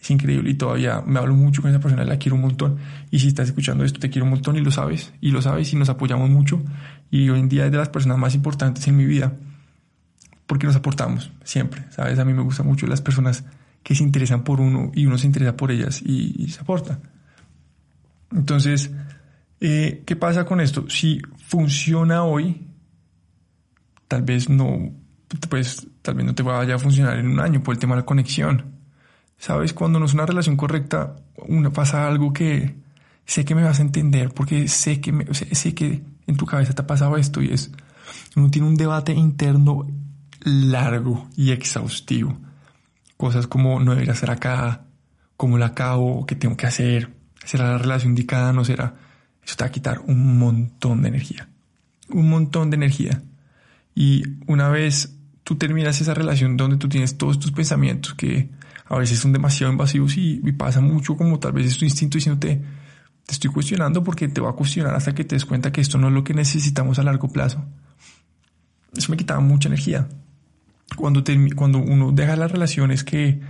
es 0.00 0.10
increíble 0.10 0.50
y 0.50 0.54
todavía 0.54 1.02
me 1.06 1.18
hablo 1.18 1.34
mucho 1.34 1.62
con 1.62 1.70
esa 1.70 1.80
persona, 1.80 2.04
la 2.04 2.18
quiero 2.18 2.36
un 2.36 2.42
montón. 2.42 2.76
Y 3.10 3.20
si 3.20 3.28
estás 3.28 3.48
escuchando 3.48 3.84
esto, 3.84 4.00
te 4.00 4.10
quiero 4.10 4.24
un 4.24 4.30
montón 4.30 4.56
y 4.56 4.60
lo 4.60 4.70
sabes, 4.70 5.12
y 5.20 5.30
lo 5.30 5.40
sabes 5.40 5.72
y 5.72 5.76
nos 5.76 5.88
apoyamos 5.88 6.28
mucho. 6.28 6.62
Y 7.10 7.28
hoy 7.28 7.40
en 7.40 7.48
día 7.48 7.66
es 7.66 7.72
de 7.72 7.78
las 7.78 7.88
personas 7.88 8.18
más 8.18 8.34
importantes 8.34 8.86
en 8.88 8.96
mi 8.96 9.06
vida 9.06 9.32
porque 10.46 10.66
nos 10.66 10.76
aportamos 10.76 11.32
siempre, 11.42 11.84
¿sabes? 11.90 12.18
A 12.18 12.24
mí 12.24 12.32
me 12.32 12.42
gustan 12.42 12.66
mucho 12.66 12.86
las 12.86 13.00
personas 13.00 13.44
que 13.82 13.94
se 13.94 14.02
interesan 14.02 14.44
por 14.44 14.60
uno 14.60 14.90
y 14.94 15.06
uno 15.06 15.18
se 15.18 15.26
interesa 15.26 15.56
por 15.56 15.70
ellas 15.70 16.02
y, 16.04 16.34
y 16.40 16.50
se 16.50 16.60
aporta. 16.60 17.00
Entonces, 18.32 18.90
eh, 19.60 20.02
¿Qué 20.04 20.16
pasa 20.16 20.44
con 20.44 20.60
esto? 20.60 20.88
Si 20.90 21.20
funciona 21.38 22.24
hoy, 22.24 22.66
tal 24.08 24.22
vez 24.22 24.48
no, 24.48 24.92
pues 25.48 25.86
tal 26.02 26.14
vez 26.16 26.26
no 26.26 26.34
te 26.34 26.42
vaya 26.42 26.74
a 26.74 26.78
funcionar 26.78 27.18
en 27.18 27.28
un 27.28 27.40
año 27.40 27.62
por 27.62 27.74
el 27.74 27.78
tema 27.78 27.94
de 27.94 28.02
la 28.02 28.06
conexión. 28.06 28.75
Sabes, 29.38 29.72
cuando 29.72 29.98
no 29.98 30.06
es 30.06 30.14
una 30.14 30.26
relación 30.26 30.56
correcta, 30.56 31.16
una, 31.36 31.70
pasa 31.70 32.06
algo 32.06 32.32
que 32.32 32.74
sé 33.24 33.44
que 33.44 33.54
me 33.54 33.62
vas 33.62 33.78
a 33.78 33.82
entender 33.82 34.32
porque 34.32 34.68
sé 34.68 35.00
que, 35.00 35.12
me, 35.12 35.26
sé, 35.34 35.74
que 35.74 36.02
en 36.26 36.36
tu 36.36 36.46
cabeza 36.46 36.72
te 36.74 36.82
ha 36.82 36.86
pasado 36.86 37.16
esto 37.16 37.42
y 37.42 37.52
es, 37.52 37.70
uno 38.34 38.50
tiene 38.50 38.68
un 38.68 38.76
debate 38.76 39.12
interno 39.12 39.86
largo 40.40 41.28
y 41.36 41.50
exhaustivo. 41.50 42.38
Cosas 43.16 43.46
como 43.46 43.80
no 43.80 43.92
debería 43.92 44.14
ser 44.14 44.30
acá, 44.30 44.84
cómo 45.36 45.58
la 45.58 45.66
acabo, 45.66 46.26
qué 46.26 46.34
tengo 46.34 46.56
que 46.56 46.66
hacer, 46.66 47.14
será 47.44 47.72
la 47.72 47.78
relación 47.78 48.12
indicada, 48.12 48.52
no 48.52 48.64
será 48.64 48.94
eso 49.46 49.54
te 49.56 49.64
va 49.64 49.68
a 49.68 49.72
quitar 49.72 50.00
un 50.00 50.38
montón 50.38 51.02
de 51.02 51.08
energía. 51.08 51.48
Un 52.08 52.28
montón 52.28 52.70
de 52.70 52.76
energía. 52.76 53.22
Y 53.94 54.24
una 54.46 54.68
vez 54.68 55.16
tú 55.44 55.54
terminas 55.56 56.00
esa 56.00 56.14
relación 56.14 56.56
donde 56.56 56.76
tú 56.76 56.88
tienes 56.88 57.16
todos 57.16 57.38
tus 57.38 57.52
pensamientos 57.52 58.14
que 58.14 58.50
a 58.88 58.98
veces 58.98 59.18
son 59.18 59.32
demasiado 59.32 59.72
invasivos 59.72 60.16
y, 60.16 60.40
pasa 60.52 60.80
mucho 60.80 61.16
como 61.16 61.38
tal 61.38 61.52
vez 61.52 61.66
es 61.66 61.78
tu 61.78 61.84
instinto 61.84 62.18
diciéndote 62.18 62.62
te 63.26 63.32
estoy 63.32 63.50
cuestionando 63.50 64.04
porque 64.04 64.28
te 64.28 64.40
va 64.40 64.50
a 64.50 64.52
cuestionar 64.52 64.94
hasta 64.94 65.14
que 65.14 65.24
te 65.24 65.34
des 65.34 65.44
cuenta 65.44 65.72
que 65.72 65.80
esto 65.80 65.98
no 65.98 66.08
es 66.08 66.14
lo 66.14 66.22
que 66.22 66.32
necesitamos 66.32 66.98
a 67.00 67.02
largo 67.02 67.28
plazo. 67.28 67.64
Eso 68.96 69.10
me 69.10 69.16
quitaba 69.16 69.40
mucha 69.40 69.68
energía. 69.68 70.08
Cuando, 70.96 71.24
cuando 71.56 71.78
uno 71.78 72.12
deja 72.12 72.36
las 72.36 72.52
relaciones 72.52 73.02
que 73.02 73.40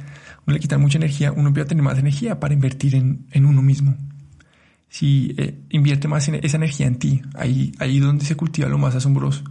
uno 0.46 0.54
le 0.54 0.60
quita 0.60 0.78
mucha 0.78 0.96
energía, 0.96 1.30
uno 1.30 1.48
empieza 1.48 1.66
a 1.66 1.68
tener 1.68 1.84
más 1.84 1.98
energía 1.98 2.40
para 2.40 2.54
invertir 2.54 2.94
en, 2.94 3.26
en 3.32 3.44
uno 3.44 3.60
mismo 3.60 3.94
si 4.88 5.34
eh, 5.36 5.58
invierte 5.70 6.08
más 6.08 6.28
en 6.28 6.36
esa 6.36 6.56
energía 6.56 6.86
en 6.86 6.98
ti, 6.98 7.22
ahí, 7.34 7.72
ahí 7.78 7.98
donde 7.98 8.24
se 8.24 8.36
cultiva 8.36 8.68
lo 8.68 8.78
más 8.78 8.94
asombroso. 8.94 9.44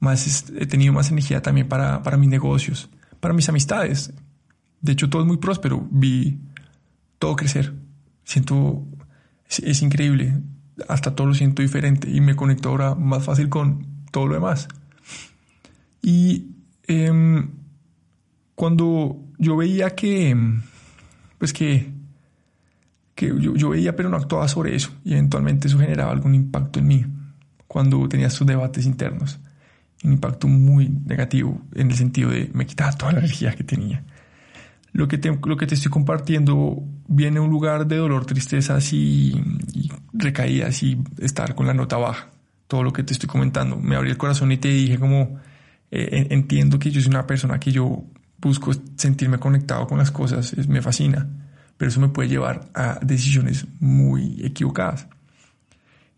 Más, 0.00 0.52
he 0.56 0.66
tenido 0.66 0.92
más 0.92 1.10
energía 1.10 1.42
también 1.42 1.68
para, 1.68 2.02
para 2.02 2.16
mis 2.16 2.28
negocios, 2.28 2.88
para 3.18 3.34
mis 3.34 3.48
amistades. 3.48 4.12
De 4.80 4.92
hecho, 4.92 5.10
todo 5.10 5.22
es 5.22 5.28
muy 5.28 5.38
próspero. 5.38 5.86
Vi 5.90 6.38
todo 7.18 7.36
crecer. 7.36 7.74
Siento, 8.24 8.84
es, 9.48 9.82
increíble. 9.82 10.40
Hasta 10.88 11.14
todo 11.14 11.26
lo 11.26 11.34
siento 11.34 11.62
diferente 11.62 12.10
y 12.10 12.20
me 12.20 12.36
conecto 12.36 12.68
ahora 12.68 12.94
más 12.94 13.24
fácil 13.24 13.48
con 13.48 13.86
todo 14.10 14.26
lo 14.26 14.34
demás. 14.34 14.68
Y 16.02 16.52
em, 16.86 17.50
cuando 18.54 19.20
yo 19.38 19.56
veía 19.56 19.90
que, 19.94 20.36
pues 21.38 21.52
que 21.52 21.98
que 23.18 23.34
yo, 23.40 23.70
veía 23.70 23.96
pero 23.96 24.08
no 24.08 24.16
actuaba 24.16 24.46
sobre 24.46 24.76
eso 24.76 24.92
y 25.04 25.14
eventualmente 25.14 25.66
eso 25.66 25.76
generaba 25.76 26.12
algún 26.12 26.36
impacto 26.36 26.78
en 26.78 26.86
mí 26.86 27.04
cuando 27.66 28.08
tenía 28.08 28.30
sus 28.30 28.46
debates 28.46 28.86
internos. 28.86 29.40
Un 30.04 30.12
impacto 30.12 30.46
muy 30.46 30.88
negativo 30.88 31.60
en 31.74 31.90
el 31.90 31.96
sentido 31.96 32.30
de 32.30 32.48
me 32.54 32.64
quitaba 32.64 32.92
toda 32.92 33.10
la 33.10 33.18
energía 33.18 33.56
que 33.56 33.64
tenía. 33.64 34.04
Lo 34.92 35.06
que 35.06 35.18
te, 35.18 35.30
lo 35.30 35.56
que 35.56 35.66
te 35.66 35.74
estoy 35.74 35.90
compartiendo 35.90 36.82
viene 37.06 37.40
un 37.40 37.50
lugar 37.50 37.86
de 37.86 37.96
dolor, 37.96 38.26
tristezas 38.26 38.92
y, 38.92 39.40
recaídas 40.12 40.82
y 40.82 40.98
estar 41.18 41.54
con 41.54 41.66
la 41.66 41.74
nota 41.74 41.96
baja. 41.96 42.30
Todo 42.66 42.82
lo 42.82 42.92
que 42.92 43.02
te 43.02 43.12
estoy 43.12 43.28
comentando. 43.28 43.76
Me 43.76 43.96
abrí 43.96 44.10
el 44.10 44.16
corazón 44.16 44.52
y 44.52 44.58
te 44.58 44.68
dije 44.68 44.98
como 44.98 45.38
eh, 45.90 46.26
entiendo 46.30 46.78
que 46.78 46.90
yo 46.90 47.00
soy 47.00 47.10
una 47.10 47.26
persona 47.26 47.58
que 47.58 47.72
yo 47.72 48.04
busco 48.38 48.72
sentirme 48.96 49.38
conectado 49.38 49.86
con 49.86 49.98
las 49.98 50.10
cosas, 50.10 50.54
me 50.68 50.80
fascina 50.82 51.26
pero 51.78 51.88
eso 51.88 52.00
me 52.00 52.08
puede 52.08 52.28
llevar 52.28 52.68
a 52.74 52.98
decisiones 53.00 53.66
muy 53.80 54.44
equivocadas. 54.44 55.06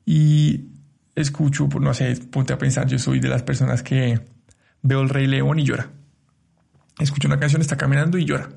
Y 0.06 0.70
escucho, 1.14 1.68
no 1.80 1.94
sé, 1.94 2.16
ponte 2.30 2.54
a 2.54 2.59
pensar, 2.59 2.87
yo 2.88 2.98
soy 2.98 3.20
de 3.20 3.28
las 3.28 3.42
personas 3.42 3.83
que 3.83 4.18
veo 4.83 5.02
el 5.02 5.11
Rey 5.11 5.26
León 5.26 5.59
y 5.59 5.64
llora. 5.64 5.90
Escucho 6.98 7.28
una 7.28 7.38
canción, 7.38 7.61
está 7.61 7.76
caminando 7.76 8.16
y 8.16 8.24
llora. 8.24 8.48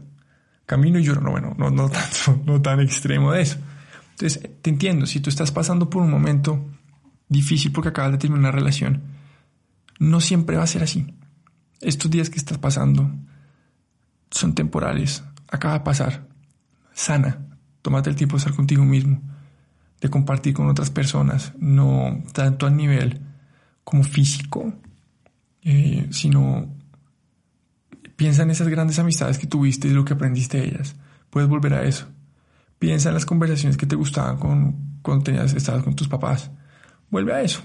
Camino 0.65 0.99
y 0.99 1.03
lloro, 1.03 1.21
no, 1.21 1.31
bueno, 1.31 1.55
no, 1.57 1.69
no, 1.69 1.89
tanto, 1.91 2.41
no 2.45 2.61
tan 2.61 2.79
extremo 2.79 3.31
de 3.31 3.41
eso. 3.41 3.57
Entonces, 4.11 4.49
te 4.61 4.69
entiendo, 4.69 5.05
si 5.05 5.19
tú 5.19 5.29
estás 5.29 5.51
pasando 5.51 5.89
por 5.89 6.03
un 6.03 6.11
momento 6.11 6.63
difícil 7.27 7.71
porque 7.71 7.89
acabas 7.89 8.11
de 8.13 8.17
terminar 8.19 8.39
una 8.39 8.51
relación, 8.51 9.01
no 9.99 10.21
siempre 10.21 10.57
va 10.57 10.63
a 10.63 10.67
ser 10.67 10.83
así. 10.83 11.13
Estos 11.81 12.09
días 12.11 12.29
que 12.29 12.37
estás 12.37 12.57
pasando 12.57 13.11
son 14.31 14.55
temporales, 14.55 15.23
acaba 15.49 15.75
de 15.75 15.79
pasar 15.81 16.27
sana. 16.93 17.39
Tómate 17.81 18.09
el 18.09 18.15
tiempo 18.15 18.35
de 18.35 18.39
estar 18.39 18.55
contigo 18.55 18.85
mismo, 18.85 19.21
de 19.99 20.09
compartir 20.09 20.53
con 20.53 20.69
otras 20.69 20.89
personas, 20.89 21.53
no 21.57 22.23
tanto 22.33 22.65
a 22.65 22.69
nivel 22.69 23.21
como 23.83 24.03
físico, 24.03 24.73
eh, 25.63 26.07
sino 26.11 26.73
piensa 28.15 28.43
en 28.43 28.51
esas 28.51 28.67
grandes 28.67 28.99
amistades 28.99 29.37
que 29.37 29.47
tuviste 29.47 29.87
y 29.87 29.91
lo 29.91 30.05
que 30.05 30.13
aprendiste 30.13 30.59
de 30.59 30.65
ellas. 30.65 30.95
Puedes 31.29 31.49
volver 31.49 31.73
a 31.73 31.83
eso. 31.83 32.07
Piensa 32.79 33.09
en 33.09 33.15
las 33.15 33.25
conversaciones 33.25 33.77
que 33.77 33.85
te 33.85 33.95
gustaban 33.95 34.37
con, 34.37 34.99
cuando 35.01 35.23
tenías, 35.23 35.53
estabas 35.53 35.83
con 35.83 35.95
tus 35.95 36.07
papás. 36.07 36.51
Vuelve 37.09 37.33
a 37.33 37.41
eso. 37.41 37.61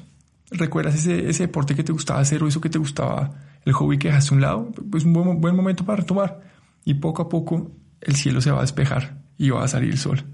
¿Recuerdas 0.50 0.94
ese, 0.94 1.28
ese 1.28 1.44
deporte 1.44 1.74
que 1.74 1.84
te 1.84 1.92
gustaba 1.92 2.20
hacer 2.20 2.42
o 2.42 2.48
eso 2.48 2.60
que 2.60 2.70
te 2.70 2.78
gustaba, 2.78 3.32
el 3.64 3.72
hobby 3.72 3.98
que 3.98 4.08
dejaste 4.08 4.34
a 4.34 4.36
un 4.36 4.40
lado? 4.40 4.72
Pues 4.90 5.04
un 5.04 5.12
buen, 5.12 5.40
buen 5.40 5.54
momento 5.54 5.84
para 5.84 5.96
retomar. 5.96 6.40
Y 6.84 6.94
poco 6.94 7.22
a 7.22 7.28
poco 7.28 7.70
el 8.00 8.16
cielo 8.16 8.40
se 8.40 8.50
va 8.50 8.58
a 8.58 8.62
despejar 8.62 9.22
y 9.36 9.50
va 9.50 9.64
a 9.64 9.68
salir 9.68 9.90
el 9.90 9.98
sol. 9.98 10.24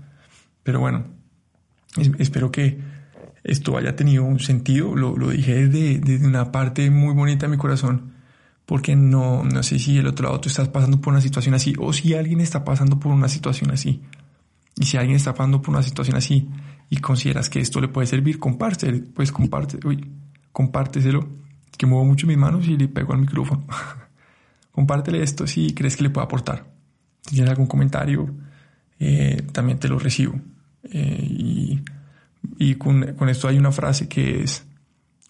Pero 0.62 0.80
bueno, 0.80 1.04
espero 2.18 2.50
que 2.52 2.78
esto 3.44 3.76
haya 3.76 3.96
tenido 3.96 4.24
un 4.24 4.40
sentido. 4.40 4.96
Lo, 4.96 5.16
lo 5.16 5.30
dije 5.30 5.66
desde, 5.66 5.98
desde, 5.98 6.26
una 6.26 6.52
parte 6.52 6.90
muy 6.90 7.14
bonita 7.14 7.46
de 7.46 7.50
mi 7.50 7.58
corazón, 7.58 8.13
porque 8.66 8.96
no, 8.96 9.44
no 9.44 9.62
sé 9.62 9.78
si 9.78 9.98
el 9.98 10.06
otro 10.06 10.26
lado 10.26 10.40
tú 10.40 10.48
estás 10.48 10.68
pasando 10.68 11.00
por 11.00 11.12
una 11.12 11.20
situación 11.20 11.54
así 11.54 11.74
o 11.78 11.92
si 11.92 12.14
alguien 12.14 12.40
está 12.40 12.64
pasando 12.64 12.98
por 12.98 13.12
una 13.12 13.28
situación 13.28 13.70
así. 13.70 14.02
Y 14.76 14.86
si 14.86 14.96
alguien 14.96 15.16
está 15.16 15.34
pasando 15.34 15.60
por 15.62 15.74
una 15.74 15.82
situación 15.82 16.16
así 16.16 16.48
y 16.90 16.96
consideras 16.96 17.48
que 17.48 17.60
esto 17.60 17.80
le 17.80 17.88
puede 17.88 18.06
servir, 18.06 18.38
comparte, 18.38 18.92
pues 19.14 19.30
comparte, 19.30 19.78
uy, 19.86 20.10
compárteselo. 20.52 21.28
Que 21.76 21.86
muevo 21.86 22.04
mucho 22.04 22.26
mis 22.26 22.38
manos 22.38 22.66
y 22.68 22.76
le 22.76 22.88
pego 22.88 23.12
al 23.12 23.20
micrófono. 23.20 23.64
Compártele 24.70 25.22
esto 25.22 25.46
si 25.46 25.74
crees 25.74 25.96
que 25.96 26.04
le 26.04 26.10
puede 26.10 26.24
aportar. 26.24 26.66
Si 27.22 27.34
tienes 27.34 27.50
algún 27.50 27.66
comentario, 27.66 28.32
eh, 28.98 29.44
también 29.52 29.78
te 29.78 29.88
lo 29.88 29.98
recibo. 29.98 30.34
Eh, 30.84 31.26
y, 31.28 31.80
y 32.58 32.74
con, 32.76 33.14
con, 33.14 33.28
esto 33.28 33.48
hay 33.48 33.58
una 33.58 33.72
frase 33.72 34.08
que 34.08 34.42
es, 34.42 34.64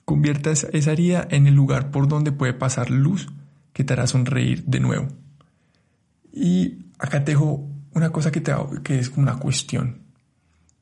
convierta 0.05 0.51
esa, 0.51 0.93
herida 0.93 1.27
en 1.31 1.47
el 1.47 1.55
lugar 1.55 1.90
por 1.90 2.09
donde 2.09 2.33
puede 2.33 2.53
pasar 2.53 2.90
luz 2.90 3.29
que 3.73 3.85
te 3.85 3.93
hará 3.93 4.07
sonreír 4.07 4.64
de 4.64 4.81
nuevo. 4.81 5.09
Y 6.33 6.87
acá 6.99 7.25
te 7.25 7.33
dejo 7.33 7.69
una 7.95 8.11
cosa 8.11 8.31
que, 8.31 8.40
te, 8.40 8.53
que 8.83 8.99
es 8.99 9.11
una 9.17 9.38
cuestión. 9.38 10.03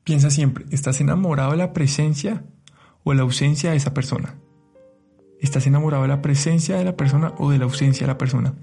Piensa 0.03 0.29
siempre, 0.29 0.65
¿estás 0.71 0.99
enamorado 0.99 1.51
de 1.51 1.57
la 1.57 1.73
presencia 1.73 2.43
o 3.03 3.11
de 3.11 3.17
la 3.17 3.23
ausencia 3.23 3.71
de 3.71 3.77
esa 3.77 3.93
persona? 3.93 4.35
¿Estás 5.39 5.67
enamorado 5.67 6.03
de 6.03 6.09
la 6.09 6.21
presencia 6.21 6.77
de 6.77 6.83
la 6.83 6.95
persona 6.95 7.33
o 7.37 7.51
de 7.51 7.57
la 7.57 7.65
ausencia 7.65 8.05
de 8.05 8.13
la 8.13 8.17
persona? 8.17 8.53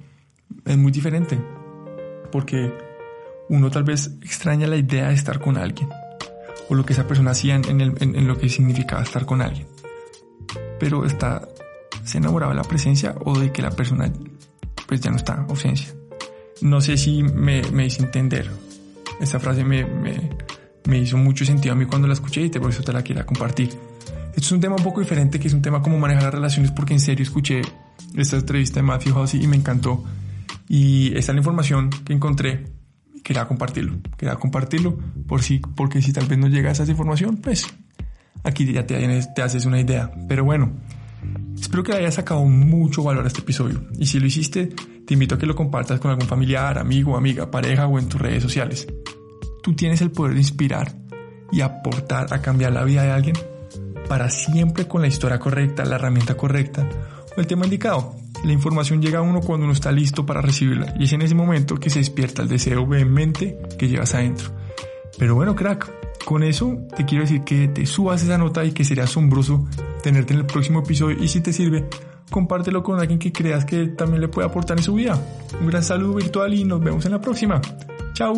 Es 0.65 0.77
muy 0.77 0.93
diferente, 0.93 1.41
porque 2.33 2.73
uno 3.49 3.71
tal 3.71 3.85
vez 3.85 4.17
extraña 4.23 4.67
la 4.67 4.77
idea 4.77 5.09
de 5.09 5.15
estar 5.15 5.41
con 5.41 5.57
alguien, 5.57 5.89
o 6.69 6.75
lo 6.75 6.85
que 6.85 6.93
esa 6.93 7.07
persona 7.07 7.33
hacía 7.33 7.57
en, 7.57 7.81
en 7.81 8.27
lo 8.27 8.39
que 8.39 8.49
significaba 8.49 9.03
estar 9.03 9.27
con 9.27 9.43
alguien. 9.43 9.67
Pero 10.81 11.05
está, 11.05 11.47
se 12.03 12.19
enamorado 12.19 12.51
de 12.51 12.57
la 12.57 12.65
presencia 12.65 13.15
o 13.25 13.39
de 13.39 13.53
que 13.53 13.63
la 13.63 13.71
persona 13.71 14.11
pues 14.89 15.01
ya 15.01 15.11
no 15.11 15.17
está, 15.17 15.47
ausencia. 15.49 15.95
No 16.63 16.81
sé 16.81 16.97
si 16.97 17.23
me, 17.23 17.63
me 17.71 17.87
hice 17.87 18.03
entender. 18.03 18.51
Esta 19.21 19.39
frase 19.39 19.63
me, 19.63 19.85
me, 19.85 20.31
me, 20.85 20.99
hizo 20.99 21.17
mucho 21.17 21.45
sentido 21.45 21.75
a 21.75 21.77
mí 21.77 21.87
cuando 21.87 22.09
la 22.09 22.15
escuché 22.15 22.43
y 22.43 22.49
por 22.51 22.71
eso 22.71 22.83
te 22.83 22.93
la 22.93 23.03
quiero 23.03 23.25
compartir. 23.25 23.69
Esto 24.31 24.41
es 24.41 24.53
un 24.53 24.61
tema 24.61 24.77
un 24.77 24.83
poco 24.83 25.01
diferente, 25.01 25.39
que 25.39 25.49
es 25.49 25.55
un 25.55 25.63
tema 25.63 25.83
como 25.83 25.99
manejar 25.99 26.25
las 26.25 26.35
relaciones, 26.35 26.73
porque 26.73 26.95
en 26.95 27.01
serio 27.01 27.23
escuché 27.23 27.63
esta 28.17 28.37
entrevista 28.37 28.81
de 28.81 28.83
Matthew 28.83 29.19
Hussey 29.19 29.45
y 29.45 29.47
me 29.47 29.57
encantó. 29.57 30.03
Y 30.69 31.09
esta 31.09 31.33
es 31.33 31.35
la 31.35 31.39
información 31.39 31.91
que 31.91 32.13
encontré. 32.13 32.67
Quería 33.23 33.47
compartirlo. 33.47 33.99
Quería 34.17 34.37
compartirlo 34.37 34.99
por 35.29 35.43
si, 35.43 35.59
porque 35.59 36.03
si 36.03 36.13
tal 36.13 36.27
vez 36.27 36.39
no 36.39 36.49
llegas 36.49 36.81
a 36.81 36.85
esa 36.85 36.93
información, 36.93 37.37
pues 37.37 37.67
aquí 38.45 38.71
ya 38.73 38.87
te, 38.87 39.23
te 39.35 39.43
haces 39.43 39.67
una 39.67 39.81
idea. 39.81 40.11
Pero 40.29 40.45
bueno, 40.45 40.73
espero 41.59 41.83
que 41.83 41.93
hayas 41.93 42.15
sacado 42.15 42.45
mucho 42.45 43.03
valor 43.03 43.25
a 43.25 43.29
este 43.29 43.41
episodio. 43.41 43.83
Y 43.99 44.07
si 44.07 44.21
lo 44.21 44.27
hiciste, 44.27 44.67
te 44.67 45.15
invito 45.15 45.35
a 45.35 45.39
que 45.39 45.47
lo 45.47 45.55
compartas 45.55 46.01
con 46.01 46.11
algún 46.11 46.27
familiar, 46.27 46.79
amigo, 46.79 47.17
amiga, 47.17 47.51
pareja 47.51 47.87
o 47.87 47.99
en 47.99 48.09
tus 48.09 48.21
redes 48.21 48.43
sociales. 48.43 48.87
Tú 49.63 49.75
tienes 49.75 50.01
el 50.01 50.11
poder 50.11 50.35
de 50.35 50.41
inspirar 50.41 50.95
y 51.53 51.61
aportar 51.61 52.33
a 52.33 52.41
cambiar 52.41 52.73
la 52.73 52.85
vida 52.85 53.03
de 53.03 53.11
alguien 53.11 53.37
para 54.09 54.31
siempre 54.31 54.89
con 54.89 55.03
la 55.03 55.09
historia 55.09 55.39
correcta, 55.39 55.85
la 55.85 55.97
herramienta 55.97 56.37
correcta 56.37 56.89
o 57.37 57.41
el 57.41 57.47
tema 57.47 57.65
indicado. 57.65 58.17
La 58.45 58.53
información 58.53 59.03
llega 59.03 59.19
a 59.19 59.23
uno 59.23 59.41
cuando 59.41 59.65
uno 59.65 59.73
está 59.75 59.93
listo 59.93 60.25
para 60.25 60.41
recibirla 60.41 60.95
y 60.99 61.05
es 61.05 61.13
en 61.13 61.23
ese 61.23 61.35
momento 61.35 61.77
que 61.77 61.91
se 61.91 61.99
despierta 61.99 62.43
el 62.43 62.49
deseo 62.49 62.87
vehemente 62.87 63.59
que 63.79 63.89
llevas 63.89 64.15
adentro. 64.15 64.51
Pero 65.19 65.35
bueno, 65.35 65.55
crack, 65.55 65.93
con 66.25 66.43
eso 66.43 66.79
te 66.97 67.05
quiero 67.05 67.25
decir 67.25 67.43
que 67.43 67.69
te 67.69 67.87
subas 67.87 68.23
esa 68.23 68.39
nota 68.39 68.65
y 68.65 68.73
que 68.73 68.85
sería 68.85 69.05
asombroso 69.05 69.67
tenerte 70.03 70.33
en 70.35 70.41
el 70.41 70.47
próximo 70.47 70.81
episodio 70.81 71.23
y 71.23 71.29
si 71.29 71.41
te 71.41 71.53
sirve, 71.53 71.89
compártelo 72.31 72.83
con 72.83 73.01
alguien 73.01 73.19
que 73.19 73.33
creas 73.33 73.65
que 73.65 73.89
también 73.89 74.21
le 74.21 74.29
puede 74.29 74.49
aportar 74.49 74.79
en 74.79 74.83
su 74.83 74.95
vida. 74.95 75.21
Un 75.61 75.67
gran 75.67 75.83
saludo 75.83 76.15
virtual 76.15 76.55
y 76.55 76.65
nos 76.65 76.81
vemos 76.81 77.05
en 77.05 77.13
la 77.13 77.21
próxima. 77.21 77.61
Chao. 78.15 78.35